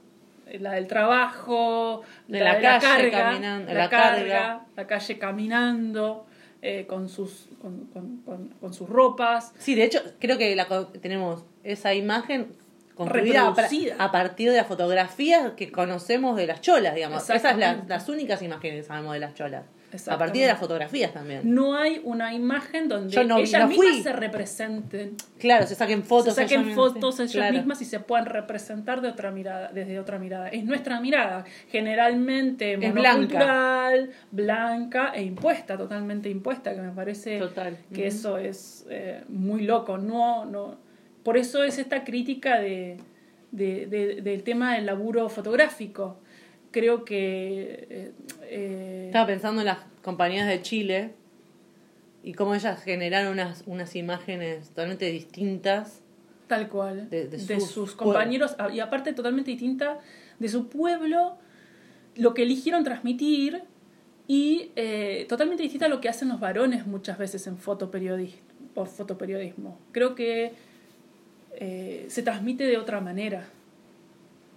La 0.60 0.72
del 0.72 0.86
trabajo, 0.86 2.02
De 2.28 2.38
la, 2.40 2.44
la 2.52 2.54
de 2.56 2.62
la 2.62 2.78
calle 2.80 3.10
carga, 3.10 3.30
caminando- 3.32 3.72
la, 3.72 3.78
la 3.78 3.88
carga, 3.90 4.18
carga. 4.18 4.60
la 4.76 4.86
calle 4.86 5.18
caminando, 5.18 6.26
eh, 6.62 6.86
con, 6.86 7.08
sus, 7.08 7.48
con, 7.60 7.86
con- 7.92 8.18
con- 8.24 8.48
con 8.60 8.74
sus 8.74 8.88
ropas. 8.88 9.52
Sí, 9.58 9.74
de 9.74 9.84
hecho, 9.84 10.00
creo 10.20 10.36
que 10.38 10.54
la, 10.54 10.66
tenemos 11.00 11.44
esa 11.62 11.94
imagen 11.94 12.54
construida 12.94 13.40
a, 13.40 13.44
pra- 13.44 13.48
Reproducida. 13.56 13.96
a 13.98 14.12
partir 14.12 14.50
de 14.50 14.56
las 14.58 14.66
fotografías 14.66 15.52
que 15.56 15.72
conocemos 15.72 16.36
de 16.36 16.46
las 16.46 16.60
cholas, 16.60 16.94
digamos. 16.94 17.22
Esas 17.28 17.42
son 17.42 17.58
las, 17.60 17.88
las 17.88 18.08
únicas 18.08 18.40
imágenes 18.42 18.82
que 18.82 18.86
sabemos 18.86 19.14
de 19.14 19.20
las 19.20 19.34
cholas. 19.34 19.64
A 20.08 20.18
partir 20.18 20.42
de 20.42 20.48
las 20.48 20.58
fotografías 20.58 21.12
también. 21.12 21.40
No 21.54 21.76
hay 21.76 22.00
una 22.04 22.34
imagen 22.34 22.88
donde 22.88 23.24
no- 23.24 23.38
ellas 23.38 23.68
mismas 23.68 24.02
se 24.02 24.12
representen. 24.12 25.16
Claro, 25.38 25.66
se 25.66 25.74
saquen 25.74 26.02
fotos. 26.02 26.34
se 26.34 26.42
saquen 26.42 26.62
ellas 26.62 26.74
fotos 26.74 27.20
ellas 27.20 27.32
claro. 27.32 27.52
mismas 27.56 27.80
y 27.82 27.84
se 27.84 28.00
puedan 28.00 28.26
representar 28.26 29.00
de 29.00 29.08
otra 29.08 29.30
mirada, 29.30 29.70
desde 29.72 29.98
otra 29.98 30.18
mirada. 30.18 30.48
Es 30.48 30.64
nuestra 30.64 31.00
mirada, 31.00 31.44
generalmente 31.70 32.74
Es 32.74 32.94
monocultural, 32.94 34.10
blanca. 34.30 35.12
e 35.14 35.22
impuesta, 35.22 35.76
totalmente 35.76 36.28
impuesta, 36.28 36.74
que 36.74 36.80
me 36.80 36.90
parece 36.92 37.38
Total. 37.38 37.76
que 37.92 38.06
eso 38.06 38.38
es 38.38 38.86
eh, 38.90 39.22
muy 39.28 39.62
loco. 39.62 39.98
No, 39.98 40.44
no. 40.44 40.76
Por 41.22 41.36
eso 41.36 41.62
es 41.64 41.78
esta 41.78 42.04
crítica 42.04 42.58
de, 42.58 42.98
de- 43.50 43.86
de- 43.86 44.20
del 44.22 44.42
tema 44.42 44.74
del 44.74 44.86
laburo 44.86 45.28
fotográfico. 45.28 46.18
Creo 46.74 47.04
que 47.04 47.86
eh, 47.88 48.12
eh, 48.42 49.02
Estaba 49.06 49.28
pensando 49.28 49.60
en 49.60 49.66
las 49.66 49.78
compañías 50.02 50.48
de 50.48 50.60
Chile 50.60 51.12
y 52.24 52.32
cómo 52.32 52.56
ellas 52.56 52.82
generaron 52.82 53.32
unas, 53.34 53.62
unas 53.66 53.94
imágenes 53.94 54.70
totalmente 54.70 55.04
distintas. 55.06 56.00
Tal 56.48 56.68
cual. 56.68 57.08
de- 57.10 57.28
De, 57.28 57.38
de 57.38 57.60
sus, 57.60 57.94
compañeros. 57.94 58.56
ah, 58.58 58.70
Y 58.74 58.80
aparte 58.80 59.12
totalmente 59.12 59.52
distinta 59.52 60.00
de 60.40 60.48
su 60.48 60.68
pueblo, 60.68 61.36
lo 62.16 62.34
que 62.34 62.42
eligieron 62.42 62.82
transmitir 62.82 63.62
y 64.26 64.72
eh, 64.74 65.26
totalmente 65.28 65.62
distinta 65.62 65.86
a 65.86 65.88
lo 65.88 66.00
que 66.00 66.08
hacen 66.08 66.28
los 66.28 66.40
varones 66.40 66.88
muchas 66.88 67.18
veces 67.18 67.46
en 67.46 67.56
fotoperiodismo. 67.56 68.40
O 68.74 68.84
fotoperiodismo. 68.84 69.78
Creo 69.92 70.16
que 70.16 70.54
eh, 71.54 72.06
se 72.08 72.24
transmite 72.24 72.64
de 72.64 72.78
otra 72.78 73.00
manera. 73.00 73.44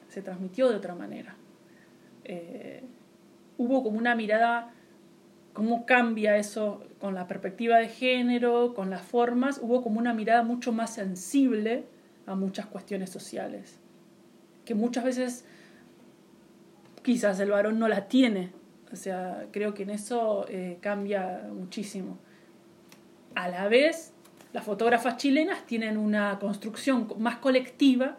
Se 0.09 0.23
transmitió 0.23 0.67
de 0.69 0.77
otra 0.77 0.95
manera. 0.95 1.35
Eh, 2.27 2.83
hubo 3.57 3.83
como 3.83 3.97
una 3.97 4.13
mirada 4.15 4.73
cómo 5.53 5.87
cambia 5.87 6.37
eso 6.37 6.83
con 6.99 7.15
la 7.15 7.25
perspectiva 7.25 7.77
de 7.77 7.87
género, 7.87 8.75
con 8.75 8.91
las 8.91 9.01
formas, 9.01 9.59
hubo 9.59 9.81
como 9.81 9.97
una 9.97 10.13
mirada 10.13 10.43
mucho 10.43 10.71
más 10.71 10.93
sensible 10.93 11.85
a 12.27 12.35
muchas 12.35 12.67
cuestiones 12.67 13.09
sociales, 13.09 13.79
que 14.65 14.75
muchas 14.75 15.03
veces 15.03 15.45
quizás 17.01 17.39
el 17.39 17.49
varón 17.49 17.79
no 17.79 17.87
la 17.87 18.07
tiene. 18.07 18.51
O 18.91 18.95
sea, 18.95 19.47
creo 19.51 19.73
que 19.73 19.83
en 19.83 19.89
eso 19.89 20.45
eh, 20.47 20.77
cambia 20.81 21.49
muchísimo. 21.51 22.19
A 23.33 23.49
la 23.49 23.67
vez, 23.67 24.13
las 24.53 24.63
fotógrafas 24.63 25.17
chilenas 25.17 25.65
tienen 25.65 25.97
una 25.97 26.37
construcción 26.37 27.07
más 27.17 27.37
colectiva 27.37 28.17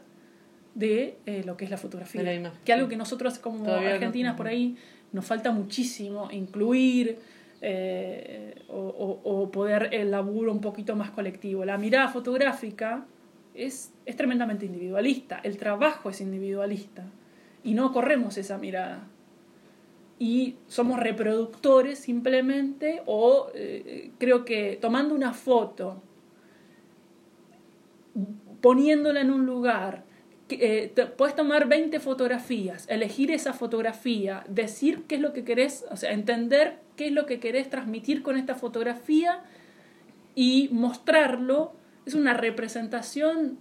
de 0.79 1.19
eh, 1.27 1.43
lo 1.45 1.57
que 1.57 1.65
es 1.65 1.71
la 1.71 1.77
fotografía. 1.77 2.23
La 2.23 2.53
que 2.65 2.73
algo 2.73 2.89
que 2.89 2.97
nosotros 2.97 3.39
como 3.39 3.65
Todavía 3.65 3.89
no. 3.91 3.95
argentinas 3.97 4.37
por 4.37 4.47
ahí 4.47 4.77
nos 5.13 5.25
falta 5.27 5.51
muchísimo 5.51 6.29
incluir 6.31 7.19
eh, 7.61 8.55
o, 8.69 8.77
o- 8.79 9.21
o 9.43 9.51
poder 9.51 9.89
el 9.93 10.11
laburo 10.13 10.53
un 10.53 10.61
poquito 10.61 10.95
más 10.95 11.11
colectivo. 11.11 11.65
La 11.65 11.79
mirada 11.79 12.09
fotográfica 12.09 13.05
es, 13.55 13.93
es 14.07 14.17
tremendamente 14.17 14.67
individualista, 14.67 15.41
el 15.43 15.57
trabajo 15.57 16.11
es 16.11 16.21
individualista 16.21 17.05
y 17.65 17.75
no 17.75 17.93
corremos 17.93 18.39
esa 18.39 18.57
mirada. 18.59 19.09
Y 20.21 20.57
somos 20.69 21.01
reproductores 21.01 21.99
simplemente 21.99 23.03
o 23.07 23.49
eh, 23.55 24.11
creo 24.19 24.45
que 24.45 24.79
tomando 24.81 25.15
una 25.15 25.33
foto, 25.33 26.03
poniéndola 28.61 29.21
en 29.21 29.31
un 29.31 29.47
lugar, 29.47 30.05
eh, 30.51 30.93
te- 30.95 31.07
puedes 31.07 31.35
tomar 31.37 31.69
20 31.69 32.01
fotografías, 32.01 32.87
elegir 32.89 33.31
esa 33.31 33.53
fotografía, 33.53 34.45
decir 34.49 35.03
qué 35.09 35.17
es 35.17 35.21
lo 35.21 35.33
que 35.33 35.45
querés, 35.45 35.85
o 35.91 35.97
sea, 35.97 36.13
entender 36.13 36.79
qué 36.97 37.07
es 37.09 37.13
lo 37.13 37.27
que 37.27 37.39
querés 37.41 37.69
transmitir 37.71 38.23
con 38.23 38.37
esta 38.37 38.55
fotografía 38.55 39.43
y 40.35 40.69
mostrarlo, 40.73 41.73
es 42.07 42.15
una 42.15 42.35
representación 42.35 43.59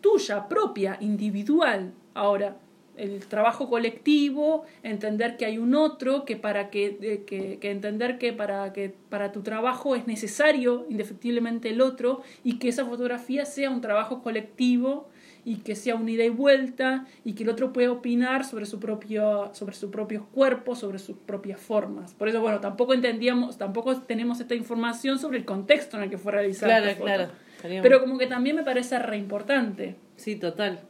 tuya, 0.00 0.48
propia, 0.48 0.96
individual. 1.00 1.92
Ahora, 2.14 2.56
el 2.96 3.26
trabajo 3.26 3.68
colectivo, 3.68 4.64
entender 4.82 5.36
que 5.36 5.44
hay 5.44 5.58
un 5.58 5.74
otro, 5.74 6.24
que 6.24 6.36
para 6.36 6.70
que, 6.70 7.24
que 7.26 7.70
entender 7.70 8.18
que 8.18 8.32
para 8.32 8.72
que 8.72 8.94
para 9.10 9.32
tu 9.32 9.42
trabajo 9.42 9.94
es 9.96 10.06
necesario 10.06 10.86
indefectiblemente 10.88 11.68
el 11.70 11.82
otro 11.82 12.22
y 12.42 12.58
que 12.58 12.68
esa 12.68 12.86
fotografía 12.86 13.44
sea 13.44 13.68
un 13.70 13.82
trabajo 13.82 14.22
colectivo 14.22 15.08
y 15.46 15.58
que 15.58 15.76
sea 15.76 15.94
un 15.94 16.08
ida 16.08 16.24
y 16.24 16.28
vuelta 16.28 17.06
y 17.24 17.34
que 17.34 17.44
el 17.44 17.48
otro 17.50 17.72
pueda 17.72 17.92
opinar 17.92 18.44
sobre 18.44 18.66
su 18.66 18.80
propio 18.80 19.48
sobre 19.54 19.76
su 19.76 19.92
propio 19.92 20.26
cuerpo, 20.32 20.74
sobre 20.74 20.98
sus 20.98 21.16
propias 21.16 21.60
formas. 21.60 22.14
Por 22.14 22.28
eso 22.28 22.40
bueno, 22.40 22.58
tampoco 22.58 22.94
entendíamos, 22.94 23.56
tampoco 23.56 23.96
tenemos 24.02 24.40
esta 24.40 24.56
información 24.56 25.20
sobre 25.20 25.38
el 25.38 25.44
contexto 25.44 25.96
en 25.96 26.02
el 26.02 26.10
que 26.10 26.18
fue 26.18 26.32
realizada 26.32 26.82
Claro, 26.82 27.00
claro. 27.00 27.28
Pero 27.62 28.00
como 28.00 28.18
que 28.18 28.26
también 28.26 28.56
me 28.56 28.64
parece 28.64 28.98
re 28.98 29.18
importante 29.18 29.94
Sí, 30.16 30.34
total. 30.34 30.80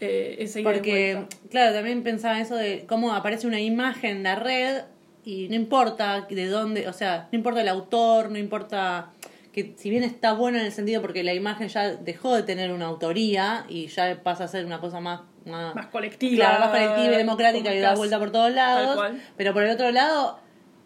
eh, 0.00 0.36
esa 0.38 0.60
ida 0.60 0.70
y 0.70 0.72
Porque, 0.74 1.22
claro, 1.50 1.74
también 1.74 2.02
pensaba 2.02 2.40
eso 2.40 2.56
de 2.56 2.86
cómo 2.88 3.12
aparece 3.12 3.46
una 3.46 3.60
imagen 3.60 4.16
en 4.16 4.22
la 4.22 4.36
red 4.36 4.84
y 5.26 5.48
no 5.48 5.56
importa 5.56 6.26
de 6.30 6.46
dónde, 6.46 6.88
o 6.88 6.92
sea, 6.94 7.28
no 7.32 7.36
importa 7.36 7.60
el 7.60 7.68
autor, 7.68 8.30
no 8.30 8.38
importa 8.38 9.10
que 9.54 9.74
si 9.76 9.88
bien 9.88 10.02
está 10.02 10.32
bueno 10.32 10.58
en 10.58 10.66
el 10.66 10.72
sentido 10.72 11.00
porque 11.00 11.22
la 11.22 11.32
imagen 11.32 11.68
ya 11.68 11.94
dejó 11.94 12.34
de 12.34 12.42
tener 12.42 12.72
una 12.72 12.86
autoría 12.86 13.64
y 13.68 13.86
ya 13.86 14.20
pasa 14.24 14.44
a 14.44 14.48
ser 14.48 14.66
una 14.66 14.80
cosa 14.80 14.98
más 14.98 15.20
más, 15.46 15.74
más 15.74 15.86
colectiva, 15.86 16.46
claro, 16.46 16.60
más 16.60 16.70
colectiva 16.70 17.14
y 17.14 17.16
democrática 17.18 17.74
y 17.74 17.78
da 17.78 17.94
vuelta 17.94 18.18
por 18.18 18.32
todos 18.32 18.50
lados. 18.52 19.12
Pero 19.36 19.52
por 19.52 19.62
el 19.62 19.70
otro 19.70 19.90
lado, 19.90 20.38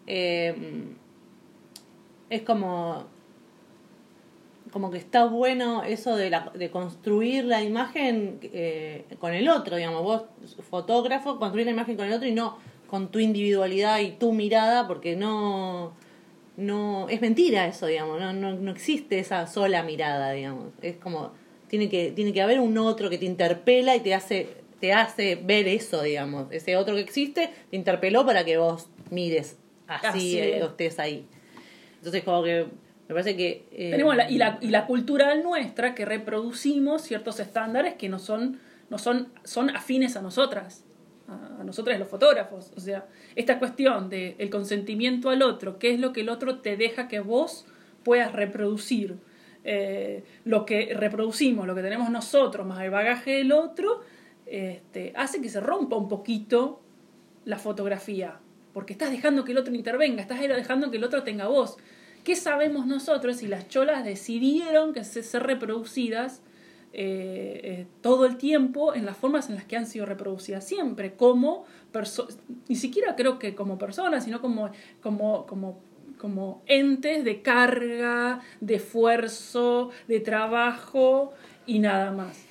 eh, 0.05 0.53
es 2.29 2.41
como 2.43 3.07
como 4.71 4.91
que 4.91 4.99
está 4.99 5.25
bueno 5.25 5.83
eso 5.83 6.15
de, 6.15 6.29
la, 6.29 6.51
de 6.53 6.69
construir 6.69 7.45
la 7.45 7.63
imagen 7.63 8.39
eh, 8.43 9.05
con 9.17 9.33
el 9.33 9.49
otro, 9.49 9.77
digamos, 9.77 10.03
vos 10.03 10.23
fotógrafo, 10.69 11.39
construir 11.39 11.65
la 11.65 11.71
imagen 11.71 11.95
con 11.95 12.05
el 12.05 12.13
otro 12.13 12.27
y 12.27 12.33
no 12.33 12.59
con 12.85 13.09
tu 13.09 13.17
individualidad 13.17 13.99
y 13.99 14.11
tu 14.11 14.31
mirada, 14.31 14.87
porque 14.87 15.15
no, 15.15 15.93
no 16.59 17.07
es 17.09 17.21
mentira 17.21 17.65
eso, 17.67 17.87
digamos, 17.87 18.19
no, 18.19 18.33
no, 18.33 18.53
no 18.53 18.71
existe 18.71 19.17
esa 19.19 19.47
sola 19.47 19.81
mirada, 19.83 20.31
digamos, 20.31 20.73
es 20.81 20.97
como, 20.97 21.31
tiene 21.67 21.89
que, 21.89 22.11
tiene 22.11 22.33
que 22.33 22.41
haber 22.41 22.59
un 22.59 22.77
otro 22.77 23.09
que 23.09 23.17
te 23.17 23.25
interpela 23.25 23.95
y 23.95 24.01
te 24.01 24.13
hace, 24.13 24.49
te 24.79 24.93
hace 24.93 25.35
ver 25.35 25.67
eso, 25.67 26.03
digamos, 26.03 26.47
ese 26.51 26.75
otro 26.75 26.95
que 26.95 27.01
existe 27.01 27.49
te 27.69 27.75
interpeló 27.77 28.25
para 28.25 28.43
que 28.43 28.57
vos 28.57 28.89
mires 29.09 29.57
así, 29.87 30.07
Así 30.07 30.39
eh, 30.39 30.61
o 30.63 30.67
estés 30.67 30.99
ahí. 30.99 31.25
Entonces 31.95 32.23
como 32.23 32.43
que 32.43 32.65
me 33.07 33.15
parece 33.15 33.35
que... 33.35 33.65
eh, 33.71 33.89
Tenemos 33.91 34.15
la, 34.15 34.29
y, 34.29 34.37
la, 34.37 34.59
y 34.61 34.67
la 34.67 34.85
cultural 34.85 35.41
nuestra 35.41 35.95
que 35.95 36.05
reproducimos 36.05 37.01
ciertos 37.01 37.39
estándares 37.39 37.95
que 37.95 38.07
no 38.09 38.19
son, 38.19 38.59
no 38.89 38.99
son, 38.99 39.29
son 39.43 39.69
afines 39.71 40.15
a 40.15 40.21
nosotras, 40.21 40.83
a, 41.29 41.63
nosotras 41.63 41.99
los 41.99 42.07
fotógrafos. 42.07 42.71
O 42.75 42.79
sea, 42.79 43.05
esta 43.35 43.59
cuestión 43.59 44.09
de 44.09 44.35
el 44.37 44.49
consentimiento 44.49 45.29
al 45.29 45.41
otro, 45.41 45.79
qué 45.79 45.93
es 45.93 45.99
lo 45.99 46.13
que 46.13 46.21
el 46.21 46.29
otro 46.29 46.59
te 46.59 46.77
deja 46.77 47.07
que 47.07 47.19
vos 47.19 47.65
puedas 48.03 48.31
reproducir. 48.33 49.17
Eh, 49.65 50.23
lo 50.45 50.65
que 50.65 50.93
reproducimos, 50.95 51.67
lo 51.67 51.75
que 51.75 51.81
tenemos 51.81 52.09
nosotros, 52.09 52.65
más 52.65 52.81
el 52.81 52.91
bagaje 52.91 53.31
del 53.31 53.51
otro, 53.51 54.01
este, 54.45 55.13
hace 55.15 55.41
que 55.41 55.49
se 55.49 55.59
rompa 55.59 55.97
un 55.97 56.07
poquito 56.07 56.81
la 57.45 57.57
fotografía, 57.59 58.39
porque 58.73 58.93
estás 58.93 59.11
dejando 59.11 59.43
que 59.43 59.51
el 59.51 59.57
otro 59.57 59.75
intervenga, 59.75 60.21
estás 60.21 60.39
dejando 60.39 60.89
que 60.91 60.97
el 60.97 61.03
otro 61.03 61.23
tenga 61.23 61.47
voz. 61.47 61.77
¿Qué 62.23 62.35
sabemos 62.35 62.85
nosotros 62.85 63.37
si 63.37 63.47
las 63.47 63.67
cholas 63.67 64.03
decidieron 64.03 64.93
que 64.93 65.03
se 65.03 65.23
ser 65.23 65.43
reproducidas 65.43 66.41
eh, 66.91 67.61
eh, 67.63 67.87
todo 68.01 68.25
el 68.25 68.37
tiempo 68.37 68.95
en 68.95 69.05
las 69.05 69.15
formas 69.15 69.47
en 69.49 69.55
las 69.55 69.63
que 69.65 69.77
han 69.77 69.85
sido 69.85 70.07
reproducidas 70.07 70.65
siempre, 70.65 71.13
como 71.13 71.65
ni 72.67 72.75
siquiera 72.75 73.15
creo 73.15 73.37
que 73.37 73.53
como 73.53 73.77
personas, 73.77 74.23
sino 74.23 74.41
como, 74.41 74.71
como, 75.01 75.45
como, 75.45 75.79
como 76.17 76.63
entes 76.65 77.23
de 77.23 77.43
carga, 77.43 78.41
de 78.59 78.75
esfuerzo, 78.75 79.91
de 80.07 80.19
trabajo 80.19 81.31
y 81.67 81.77
nada 81.77 82.11
más. 82.11 82.45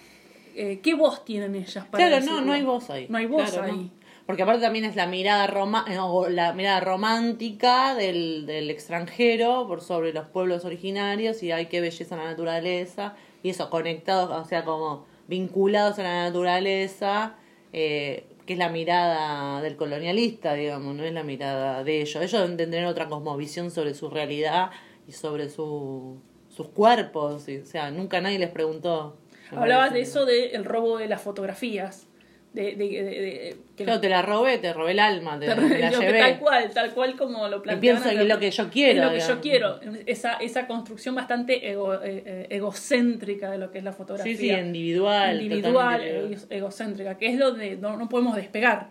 Eh, 0.54 0.80
¿Qué 0.82 0.94
voz 0.94 1.24
tienen 1.24 1.56
ellas 1.56 1.86
para 1.86 2.08
Claro, 2.08 2.24
no, 2.24 2.40
no 2.40 2.52
hay 2.52 2.62
voz 2.62 2.90
ahí. 2.90 3.06
No 3.08 3.18
hay 3.18 3.26
voz 3.26 3.56
ahí. 3.58 3.90
Porque 4.24 4.42
aparte 4.42 4.60
también 4.60 4.84
es 4.84 4.94
la 4.94 5.06
mirada 5.06 5.46
roma 5.46 5.84
o 6.02 6.28
la 6.28 6.52
mirada 6.52 6.80
romántica 6.80 7.94
del, 7.94 8.46
del 8.46 8.70
extranjero 8.70 9.66
por 9.66 9.80
sobre 9.80 10.12
los 10.12 10.26
pueblos 10.26 10.64
originarios 10.64 11.42
y 11.42 11.50
hay 11.50 11.66
qué 11.66 11.80
belleza 11.80 12.14
en 12.14 12.20
la 12.22 12.26
naturaleza 12.28 13.16
y 13.42 13.50
eso, 13.50 13.70
conectados, 13.70 14.30
o 14.30 14.48
sea, 14.48 14.64
como 14.64 15.06
vinculados 15.26 15.98
a 15.98 16.02
la 16.02 16.24
naturaleza, 16.24 17.36
eh, 17.72 18.24
que 18.46 18.54
es 18.54 18.58
la 18.58 18.70
mirada 18.70 19.60
del 19.60 19.76
colonialista, 19.76 20.54
digamos, 20.54 20.94
no 20.94 21.04
es 21.04 21.12
la 21.12 21.22
mirada 21.22 21.84
de 21.84 22.00
ellos. 22.00 22.22
Ellos 22.22 22.56
tener 22.56 22.86
otra 22.86 23.08
cosmovisión 23.08 23.70
sobre 23.70 23.94
su 23.94 24.08
realidad 24.08 24.70
y 25.06 25.12
sobre 25.12 25.50
su, 25.50 26.18
sus 26.48 26.68
cuerpos, 26.68 27.46
o 27.46 27.66
sea, 27.66 27.90
nunca 27.90 28.20
nadie 28.20 28.38
les 28.38 28.50
preguntó. 28.50 29.16
Hablabas 29.50 29.92
de 29.92 30.00
eso 30.00 30.26
del 30.26 30.64
robo 30.64 30.98
de 30.98 31.08
las 31.08 31.22
fotografías 31.22 32.07
de, 32.52 32.74
de, 32.76 32.76
de, 32.76 33.56
que 33.76 33.84
te 33.84 34.08
la 34.08 34.22
robé, 34.22 34.58
te 34.58 34.72
robé 34.72 34.92
el 34.92 34.98
alma, 34.98 35.38
te, 35.38 35.46
la 35.78 35.90
llevé. 35.90 36.18
Tal 36.18 36.38
cual, 36.38 36.70
tal 36.70 36.94
cual 36.94 37.16
como 37.16 37.46
lo 37.48 37.62
plantean. 37.62 37.78
Y 37.78 37.80
pienso 37.80 38.08
que 38.08 38.22
es 38.22 38.28
lo 38.28 38.38
que 38.38 38.50
yo 38.50 38.70
quiero. 38.70 39.02
Es 39.02 39.06
lo 39.06 39.12
que 39.12 39.32
yo 39.34 39.40
quiero, 39.40 39.80
esa, 40.06 40.34
esa 40.34 40.66
construcción 40.66 41.14
bastante 41.14 41.70
ego, 41.70 41.94
eh, 41.94 42.22
eh, 42.24 42.46
egocéntrica 42.50 43.50
de 43.50 43.58
lo 43.58 43.70
que 43.70 43.78
es 43.78 43.84
la 43.84 43.92
fotografía. 43.92 44.36
Sí, 44.36 44.48
sí, 44.48 44.50
individual. 44.50 45.42
Individual, 45.42 46.36
egocéntrica, 46.50 47.18
que 47.18 47.28
es 47.28 47.38
lo 47.38 47.52
de 47.52 47.76
no, 47.76 47.96
no 47.96 48.08
podemos 48.08 48.34
despegar, 48.34 48.88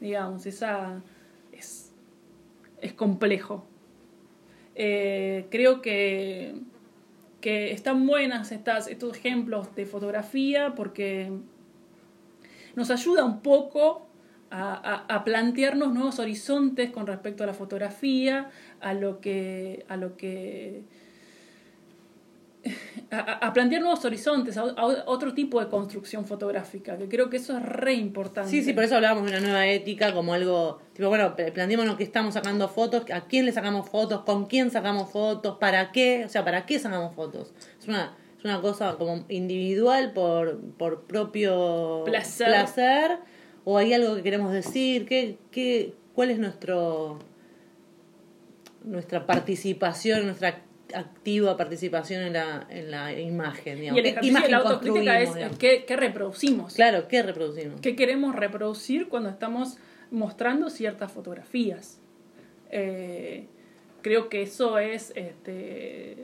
digamos, 0.00 0.46
esa 0.46 1.02
es, 1.52 1.92
es 2.80 2.92
complejo. 2.94 3.66
Eh, 4.74 5.46
creo 5.50 5.82
que, 5.82 6.54
que 7.40 7.72
están 7.72 8.06
buenas 8.06 8.52
estas, 8.52 8.88
estos 8.88 9.16
ejemplos 9.16 9.74
de 9.74 9.84
fotografía 9.84 10.74
porque 10.74 11.30
nos 12.80 12.90
ayuda 12.90 13.24
un 13.24 13.42
poco 13.42 14.08
a, 14.50 15.22
plantearnos 15.24 15.92
nuevos 15.92 16.18
horizontes 16.18 16.90
con 16.90 17.06
respecto 17.06 17.44
a 17.44 17.46
la 17.46 17.54
fotografía, 17.54 18.50
a 18.80 18.94
lo 18.94 19.20
que, 19.20 19.84
a 19.88 19.96
lo 19.96 20.16
que 20.16 20.82
a, 23.10 23.52
plantear 23.52 23.82
nuevos 23.82 24.04
horizontes, 24.04 24.56
a, 24.56 24.64
otro 24.64 25.34
tipo 25.34 25.60
de 25.60 25.68
construcción 25.68 26.24
fotográfica, 26.24 26.96
que 26.96 27.08
creo 27.08 27.28
que 27.28 27.36
eso 27.36 27.56
es 27.56 27.62
re 27.62 27.92
importante. 27.92 28.50
Sí, 28.50 28.62
sí, 28.62 28.72
por 28.72 28.82
eso 28.82 28.96
hablábamos 28.96 29.30
de 29.30 29.36
una 29.36 29.40
nueva 29.40 29.66
ética 29.66 30.12
como 30.14 30.32
algo, 30.32 30.80
tipo, 30.94 31.08
bueno, 31.10 31.36
planteémonos 31.36 31.96
que 31.96 32.04
estamos 32.04 32.34
sacando 32.34 32.66
fotos, 32.66 33.04
a 33.12 33.26
quién 33.26 33.44
le 33.44 33.52
sacamos 33.52 33.88
fotos, 33.90 34.22
con 34.22 34.46
quién 34.46 34.70
sacamos 34.70 35.10
fotos, 35.10 35.58
para 35.58 35.92
qué, 35.92 36.24
o 36.24 36.28
sea, 36.30 36.44
para 36.44 36.64
qué 36.64 36.78
sacamos 36.78 37.14
fotos. 37.14 37.52
Es 37.78 37.86
una 37.86 38.16
es 38.40 38.44
una 38.46 38.62
cosa 38.62 38.96
como 38.96 39.24
individual 39.28 40.12
por, 40.12 40.58
por 40.78 41.02
propio 41.02 42.04
placer. 42.06 43.18
o 43.64 43.76
hay 43.76 43.92
algo 43.92 44.16
que 44.16 44.22
queremos 44.22 44.52
decir, 44.52 45.04
¿Qué, 45.06 45.36
qué, 45.50 45.92
cuál 46.14 46.30
es 46.30 46.38
nuestro 46.38 47.18
nuestra 48.82 49.26
participación, 49.26 50.24
nuestra 50.24 50.62
activa 50.94 51.54
participación 51.58 52.22
en 52.22 52.32
la, 52.32 52.66
en 52.70 52.90
la 52.90 53.12
imagen. 53.12 53.78
Digamos. 53.78 53.98
Y 53.98 54.00
el 54.00 54.06
ejercicio 54.06 54.40
de 54.40 54.48
la 54.48 54.56
autocrítica 54.56 55.20
es 55.20 55.30
¿qué, 55.58 55.84
qué, 55.84 55.96
reproducimos. 55.96 56.74
Claro, 56.74 57.08
¿qué 57.08 57.22
reproducimos? 57.22 57.82
¿Qué 57.82 57.94
queremos 57.94 58.34
reproducir 58.34 59.08
cuando 59.08 59.28
estamos 59.28 59.76
mostrando 60.10 60.70
ciertas 60.70 61.12
fotografías? 61.12 62.00
Eh, 62.70 63.46
creo 64.00 64.30
que 64.30 64.42
eso 64.42 64.78
es 64.78 65.12
este, 65.14 66.16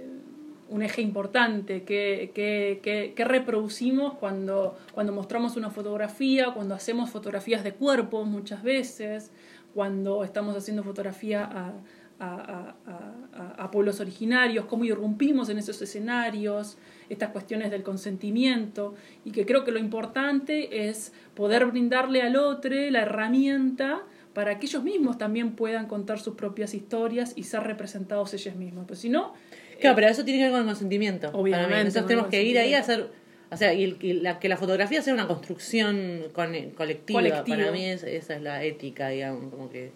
un 0.68 0.83
eje 0.83 1.02
importante 1.02 1.85
que, 1.85 2.33
que, 2.35 3.12
que, 3.14 3.24
reproducimos 3.24 4.14
cuando, 4.14 4.76
cuando 4.92 5.12
mostramos 5.12 5.57
una 5.57 5.70
fotografía, 5.70 6.52
cuando 6.52 6.74
hacemos 6.74 7.11
fotografías 7.11 7.62
de 7.62 7.72
cuerpo 7.72 8.24
muchas 8.24 8.62
veces, 8.62 9.31
cuando 9.74 10.24
estamos 10.24 10.57
haciendo 10.57 10.83
fotografía 10.83 11.44
a, 11.44 11.72
a, 12.18 12.74
a, 12.87 13.62
a, 13.62 13.70
pueblos 13.70 14.00
originarios, 14.00 14.64
cómo 14.64 14.85
irrumpimos 14.85 15.48
en 15.50 15.59
esos 15.59 15.81
escenarios, 15.83 16.79
estas 17.09 17.31
cuestiones 17.31 17.70
del 17.70 17.83
consentimiento, 17.83 18.94
y 19.24 19.33
que 19.33 19.44
creo 19.44 19.64
que 19.64 19.70
lo 19.70 19.79
importante 19.79 20.88
es 20.88 21.12
poder 21.35 21.66
brindarle 21.66 22.22
al 22.22 22.37
otro 22.37 22.74
la 22.90 23.02
herramienta 23.02 24.02
para 24.33 24.59
que 24.59 24.66
ellos 24.66 24.83
mismos 24.83 25.18
también 25.18 25.52
puedan 25.52 25.87
contar 25.87 26.18
sus 26.18 26.35
propias 26.35 26.74
historias 26.74 27.33
y 27.37 27.44
ser 27.44 27.62
representados 27.62 28.35
ellos 28.35 28.55
mismos. 28.57 28.87
Pues 28.87 28.98
si 28.98 29.09
no, 29.09 29.35
Claro, 29.80 29.96
pero 29.96 30.08
eso 30.08 30.24
tiene 30.24 30.40
que 30.40 30.44
ver 30.44 30.52
con 30.52 30.60
el 30.60 30.66
consentimiento. 30.66 31.30
Obviamente. 31.32 31.84
Nosotros 31.84 32.06
tenemos 32.06 32.28
que 32.28 32.42
ir 32.42 32.58
ahí 32.58 32.74
a 32.74 32.80
hacer. 32.80 33.08
O 33.50 33.56
sea, 33.56 33.72
y, 33.74 33.86
la, 34.20 34.38
que 34.38 34.48
la 34.48 34.56
fotografía 34.56 35.02
sea 35.02 35.14
una 35.14 35.26
construcción 35.26 36.24
con, 36.32 36.52
colectiva. 36.70 37.44
Para 37.44 37.70
mí 37.70 37.84
esa 37.84 38.08
es 38.08 38.42
la 38.42 38.64
ética, 38.64 39.08
digamos, 39.08 39.50
como 39.50 39.70
que. 39.70 39.92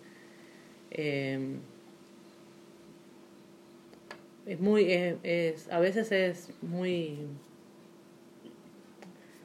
Eh, 0.91 1.57
es 4.47 4.61
muy. 4.61 4.87
Es, 5.23 5.69
a 5.71 5.79
veces 5.81 6.13
es 6.13 6.51
muy. 6.63 7.19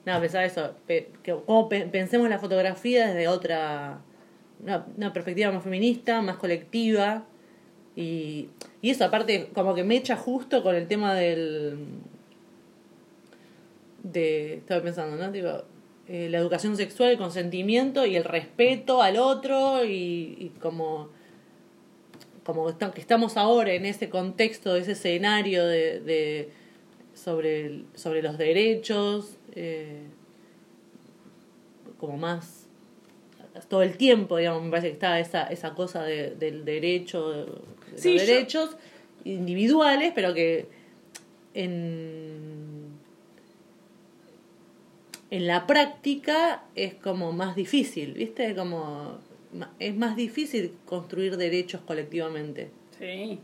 No, 0.06 0.20
pensaba 0.22 0.46
eso. 0.46 0.76
que, 0.88 1.10
como 1.46 1.68
pensemos 1.68 2.30
la 2.30 2.40
fotografía 2.40 3.08
desde 3.08 3.28
otra. 3.28 4.02
una 4.98 5.14
perspectiva 5.14 5.52
más 5.52 5.64
feminista, 5.64 6.22
más 6.22 6.38
colectiva 6.38 7.26
y, 7.96 8.50
y 8.82 8.90
eso, 8.90 9.06
aparte, 9.06 9.50
como 9.54 9.74
que 9.74 9.84
me 9.84 9.96
echa 9.96 10.18
justo 10.18 10.64
con 10.64 10.76
el 10.76 10.88
tema 10.88 11.14
del. 11.14 11.78
de. 14.04 14.56
estaba 14.56 14.82
pensando, 14.82 15.16
¿no? 15.16 15.32
Digo, 15.32 15.64
eh, 16.08 16.28
la 16.30 16.38
educación 16.38 16.76
sexual, 16.78 17.12
el 17.12 17.18
consentimiento 17.18 18.06
y 18.06 18.16
el 18.16 18.24
respeto 18.24 19.02
al 19.02 19.18
otro 19.18 19.86
y, 19.86 20.38
y 20.40 20.52
como 20.60 21.10
como 22.46 22.78
que 22.78 23.02
estamos 23.02 23.38
ahora 23.38 23.74
en 23.74 23.86
ese 23.88 24.08
contexto, 24.10 24.76
ese 24.76 24.92
escenario 24.92 25.66
de, 25.66 26.00
de 26.02 26.50
sobre, 27.16 27.86
sobre 27.96 28.22
los 28.22 28.38
derechos, 28.38 29.38
eh, 29.56 30.04
como 31.98 32.18
más 32.18 32.68
todo 33.68 33.82
el 33.82 33.98
tiempo, 33.98 34.38
digamos, 34.38 34.64
me 34.64 34.70
parece 34.70 34.90
que 34.90 34.94
está 34.94 35.20
esa, 35.20 35.44
esa 35.48 35.74
cosa 35.74 36.04
de, 36.04 36.36
del 36.36 36.66
derecho, 36.66 37.64
derechos 38.02 38.78
individuales, 39.24 40.12
pero 40.16 40.34
que 40.34 40.68
en, 41.54 42.90
en 45.32 45.48
la 45.48 45.68
práctica 45.68 46.64
es 46.76 46.94
como 46.94 47.32
más 47.32 47.56
difícil, 47.56 48.14
¿viste? 48.14 48.56
Como 48.56 49.18
es 49.80 49.96
más 49.96 50.16
difícil 50.16 50.74
construir 50.86 51.38
derechos 51.38 51.82
colectivamente. 51.82 52.70
Sí. 53.00 53.40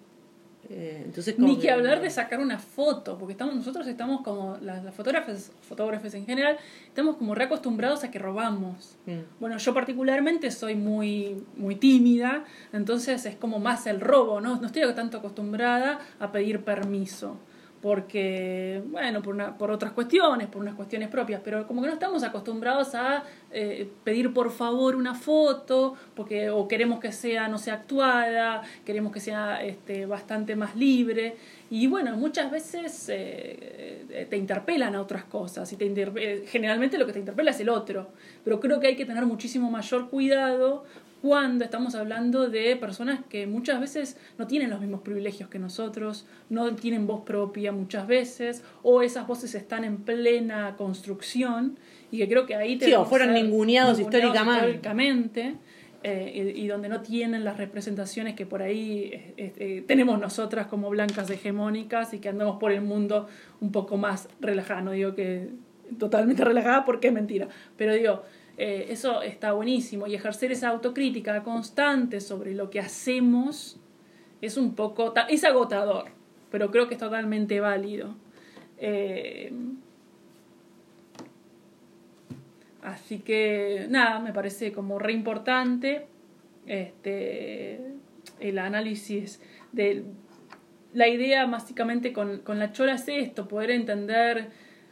Eh, 0.69 1.02
entonces, 1.06 1.38
Ni 1.38 1.58
que 1.58 1.71
hablar 1.71 2.02
de 2.02 2.10
sacar 2.10 2.39
una 2.39 2.60
foto, 2.60 3.17
porque 3.17 3.34
estamos, 3.34 3.56
nosotros 3.56 3.88
estamos 3.88 4.21
como, 4.21 4.58
las, 4.62 4.93
fotógrafas, 4.93 5.52
fotógrafos 5.62 6.13
en 6.13 6.26
general, 6.26 6.58
estamos 6.88 7.17
como 7.17 7.36
reacostumbrados 7.36 8.04
a 8.04 8.12
que 8.12 8.19
robamos. 8.19 8.97
Mm. 9.06 9.39
Bueno, 9.39 9.58
yo 9.58 9.74
particularmente 9.74 10.50
soy 10.52 10.76
muy, 10.76 11.43
muy 11.58 11.76
tímida, 11.76 12.45
entonces 12.71 13.26
es 13.26 13.36
como 13.36 13.60
más 13.60 13.88
el 13.88 14.00
robo, 14.00 14.39
¿no? 14.39 14.58
No 14.58 14.67
estoy 14.67 14.82
tanto 14.93 15.17
acostumbrada 15.17 16.00
a 16.19 16.32
pedir 16.32 16.63
permiso 16.63 17.38
porque, 17.82 18.84
bueno, 18.86 19.24
por, 19.24 19.34
una, 19.34 19.58
por 19.58 19.72
otras 19.72 19.91
cuestiones, 19.91 20.48
por 20.48 20.62
unas 20.62 20.76
cuestiones 20.76 21.10
propias, 21.10 21.41
pero 21.44 21.65
como 21.65 21.82
que 21.82 21.88
no 21.88 21.94
estamos 21.94 22.24
acostumbrados 22.24 22.94
a 22.94 23.24
eh, 23.52 23.89
pedir 24.04 24.34
por 24.34 24.52
favor 24.52 24.96
una 24.96 25.15
foto, 25.15 25.96
porque 26.15 26.52
o 26.52 26.67
queremos 26.67 27.00
que 27.00 27.12
sea, 27.12 27.48
no 27.48 27.58
sea 27.58 27.76
actuada, 27.76 28.62
queremos 28.86 29.12
que 29.12 29.20
sea 29.20 29.63
este, 29.63 30.06
bastante 30.06 30.56
más 30.56 30.76
libre, 30.76 31.36
y 31.72 31.88
bueno, 31.88 32.15
muchas 32.17 32.52
veces 32.52 33.10
eh, 33.10 34.06
eh, 34.10 34.28
te 34.30 34.38
interpelan 34.38 34.94
a 34.96 35.02
otras 35.02 35.24
cosas, 35.24 35.72
y 35.74 35.76
te 35.76 36.44
generalmente 36.46 37.00
lo 37.00 37.08
que 37.08 37.13
te 37.13 37.20
interpela 37.20 37.50
es 37.50 37.60
el 37.62 37.70
otro, 37.70 38.10
pero 38.44 38.60
creo 38.60 38.80
que 38.80 38.88
hay 38.88 38.96
que 38.96 39.06
tener 39.06 39.26
muchísimo 39.26 39.72
mayor 39.72 40.10
cuidado 40.10 40.84
cuando 41.22 41.64
estamos 41.64 41.94
hablando 41.94 42.50
de 42.50 42.76
personas 42.76 43.20
que 43.30 43.46
muchas 43.46 43.80
veces 43.80 44.18
no 44.40 44.48
tienen 44.48 44.72
los 44.72 44.80
mismos 44.80 45.02
privilegios 45.02 45.50
que 45.50 45.60
nosotros, 45.60 46.26
no 46.50 46.74
tienen 46.76 47.06
voz 47.06 47.22
propia 47.22 47.72
muchas 47.72 48.08
veces, 48.08 48.64
o 48.82 49.04
esas 49.04 49.28
voces 49.28 49.54
están 49.54 49.84
en 49.84 49.98
plena 49.98 50.76
construcción 50.78 51.78
y 52.12 52.18
que 52.18 52.28
creo 52.28 52.46
que 52.48 52.56
ahí 52.56 52.78
te 52.78 52.86
sí, 52.86 52.94
o 52.94 53.06
fueron 53.06 53.34
ninguneados, 53.34 54.00
históricamente. 54.00 54.66
históricamente 54.66 55.56
eh, 56.04 56.54
y, 56.56 56.64
y 56.64 56.68
donde 56.68 56.90
no 56.90 57.02
tienen 57.02 57.46
las 57.46 57.58
representaciones 57.58 58.34
que 58.34 58.48
por 58.48 58.64
ahí 58.64 59.12
eh, 59.14 59.54
eh, 59.58 59.84
tenemos 59.88 60.20
nosotras 60.20 60.66
como 60.66 60.90
blancas 60.90 61.30
hegemónicas 61.30 62.16
y 62.16 62.20
que 62.20 62.30
andamos 62.30 62.58
por 62.58 62.72
el 62.72 62.82
mundo 62.82 63.28
un 63.60 63.72
poco 63.72 63.98
más 63.98 64.28
relajada. 64.40 64.82
No 64.82 64.92
digo 64.92 65.14
que 65.14 65.50
totalmente 66.00 66.44
relajada 66.44 66.86
porque 66.86 67.10
es 67.10 67.14
mentira, 67.14 67.48
pero 67.78 67.94
digo, 67.94 68.24
eh, 68.58 68.88
eso 68.90 69.22
está 69.22 69.54
buenísimo 69.54 70.08
y 70.08 70.16
ejercer 70.16 70.52
esa 70.52 70.70
autocrítica 70.70 71.42
constante 71.44 72.20
sobre 72.20 72.54
lo 72.54 72.70
que 72.70 72.80
hacemos 72.80 73.80
es 74.42 74.58
un 74.58 74.76
poco, 74.76 75.14
es 75.30 75.44
agotador, 75.44 76.06
pero 76.50 76.72
creo 76.72 76.88
que 76.88 76.96
es 76.96 77.00
totalmente 77.00 77.60
válido. 77.60 78.16
Eh, 78.78 79.54
así 82.82 83.20
que 83.20 83.88
nada, 83.90 84.20
me 84.20 84.34
parece 84.34 84.72
como 84.72 85.00
re 85.00 85.14
importante 85.14 86.08
este, 86.66 87.80
el 88.40 88.58
análisis 88.58 89.40
de 89.72 90.04
la 90.94 91.08
idea 91.08 91.46
básicamente 91.46 92.12
con, 92.12 92.40
con 92.40 92.60
la 92.60 92.72
chola 92.72 92.96
es 92.96 93.08
esto, 93.08 93.48
poder 93.48 93.72
entender 93.72 94.50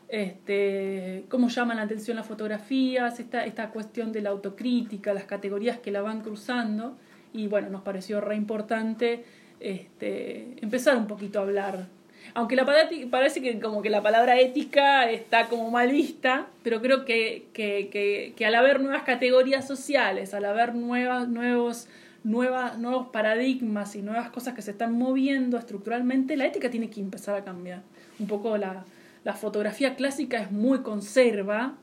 este, 0.10 1.26
cómo 1.30 1.50
llaman 1.50 1.78
la 1.78 1.84
atención 1.84 2.18
las 2.18 2.26
fotografías, 2.26 3.20
esta, 3.20 3.46
esta 3.46 3.70
cuestión 3.70 4.12
de 4.12 4.22
la 4.22 4.32
autocrítica, 4.32 5.14
las 5.14 5.26
categorías 5.26 5.78
que 5.78 5.92
la 5.92 6.02
van 6.02 6.22
cruzando. 6.22 6.98
Y 7.32 7.48
bueno, 7.48 7.70
nos 7.70 7.84
pareció 7.84 8.20
re 8.20 8.36
importante 8.36 9.24
este, 9.60 10.56
empezar 10.62 10.98
un 10.98 11.06
poquito 11.06 11.40
a 11.40 11.44
hablar. 11.44 11.88
Aunque 12.34 12.56
la 12.56 12.66
parece 12.66 13.42
que 13.42 13.60
como 13.60 13.82
que 13.82 13.90
la 13.90 14.02
palabra 14.02 14.40
ética 14.40 15.10
está 15.10 15.48
como 15.48 15.70
mal 15.72 15.92
vista, 15.92 16.48
pero 16.64 16.82
creo 16.82 17.06
que, 17.06 17.46
que, 17.54 17.90
que, 17.92 18.34
que 18.36 18.46
al 18.46 18.56
haber 18.56 18.82
nuevas 18.82 19.04
categorías 19.04 19.66
sociales, 19.68 20.34
al 20.34 20.46
haber 20.46 20.76
nuevas, 20.76 21.28
nuevos, 21.28 21.88
nuevas, 22.24 22.78
nuevos 22.78 23.08
paradigmas 23.08 23.96
y 23.96 24.02
nuevas 24.02 24.30
cosas 24.32 24.54
que 24.54 24.62
se 24.62 24.72
están 24.72 24.94
moviendo 24.94 25.58
estructuralmente, 25.58 26.36
la 26.36 26.46
ética 26.46 26.70
tiene 26.70 26.90
que 26.90 27.00
empezar 27.00 27.36
a 27.36 27.44
cambiar. 27.44 27.82
Un 28.20 28.28
poco 28.28 28.58
la, 28.58 28.84
la 29.24 29.34
fotografía 29.34 29.96
clásica 29.96 30.40
es 30.42 30.52
muy 30.52 30.80
conserva, 30.80 31.76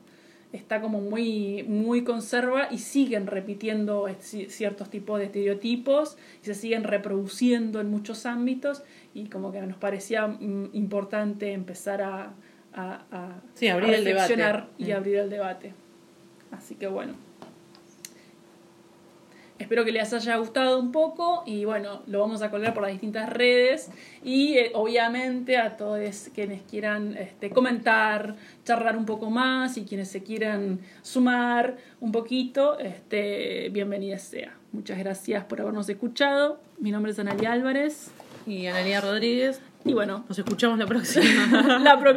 está 0.53 0.81
como 0.81 1.01
muy, 1.01 1.63
muy 1.63 2.03
conserva 2.03 2.67
y 2.71 2.77
siguen 2.79 3.27
repitiendo 3.27 4.07
ciertos 4.19 4.89
tipos 4.89 5.19
de 5.19 5.25
estereotipos 5.25 6.17
y 6.41 6.45
se 6.45 6.53
siguen 6.55 6.83
reproduciendo 6.83 7.81
en 7.81 7.89
muchos 7.91 8.25
ámbitos 8.25 8.81
y 9.13 9.25
como 9.25 9.51
que 9.51 9.61
nos 9.61 9.77
parecía 9.77 10.25
mm, 10.27 10.69
importante 10.73 11.51
empezar 11.51 12.01
a, 12.01 12.33
a, 12.73 13.05
a, 13.11 13.41
Sí, 13.55 13.67
abrir 13.67 13.89
a 13.93 13.97
el 13.97 14.03
debate. 14.05 14.27
reflexionar 14.35 14.67
y 14.77 14.85
Mm. 14.85 14.95
abrir 14.95 15.15
el 15.17 15.29
debate. 15.29 15.73
Así 16.51 16.75
que 16.75 16.87
bueno. 16.87 17.13
Espero 19.59 19.83
que 19.83 19.91
les 19.91 20.13
haya 20.13 20.37
gustado 20.37 20.79
un 20.79 20.91
poco 20.91 21.43
y 21.45 21.65
bueno, 21.65 22.03
lo 22.05 22.19
vamos 22.19 22.41
a 22.43 22.51
colgar 22.51 22.73
por 22.73 22.83
las 22.83 22.91
distintas 22.91 23.27
redes 23.29 23.89
y 24.23 24.53
eh, 24.53 24.71
obviamente 24.75 25.57
a 25.57 25.77
todos 25.77 26.29
quienes 26.33 26.61
quieran 26.61 27.17
este, 27.17 27.49
comentar, 27.49 28.35
charlar 28.65 28.95
un 28.95 29.05
poco 29.05 29.31
más 29.31 29.77
y 29.77 29.85
quienes 29.85 30.09
se 30.09 30.21
quieran 30.21 30.79
sumar 31.01 31.77
un 31.99 32.11
poquito, 32.11 32.77
este, 32.77 33.69
bienvenida 33.69 34.19
sea. 34.19 34.53
Muchas 34.71 34.99
gracias 34.99 35.43
por 35.45 35.59
habernos 35.59 35.89
escuchado. 35.89 36.59
Mi 36.77 36.91
nombre 36.91 37.11
es 37.11 37.19
Analia 37.19 37.51
Álvarez 37.53 38.11
Y 38.45 38.67
Analia 38.67 39.01
Rodríguez. 39.01 39.59
y 39.83 39.93
bueno, 39.93 40.23
Nos 40.29 40.37
escuchamos 40.37 40.77
la 40.77 40.85
próxima. 40.85 41.25
la 41.83 41.99
próxima. 41.99 42.05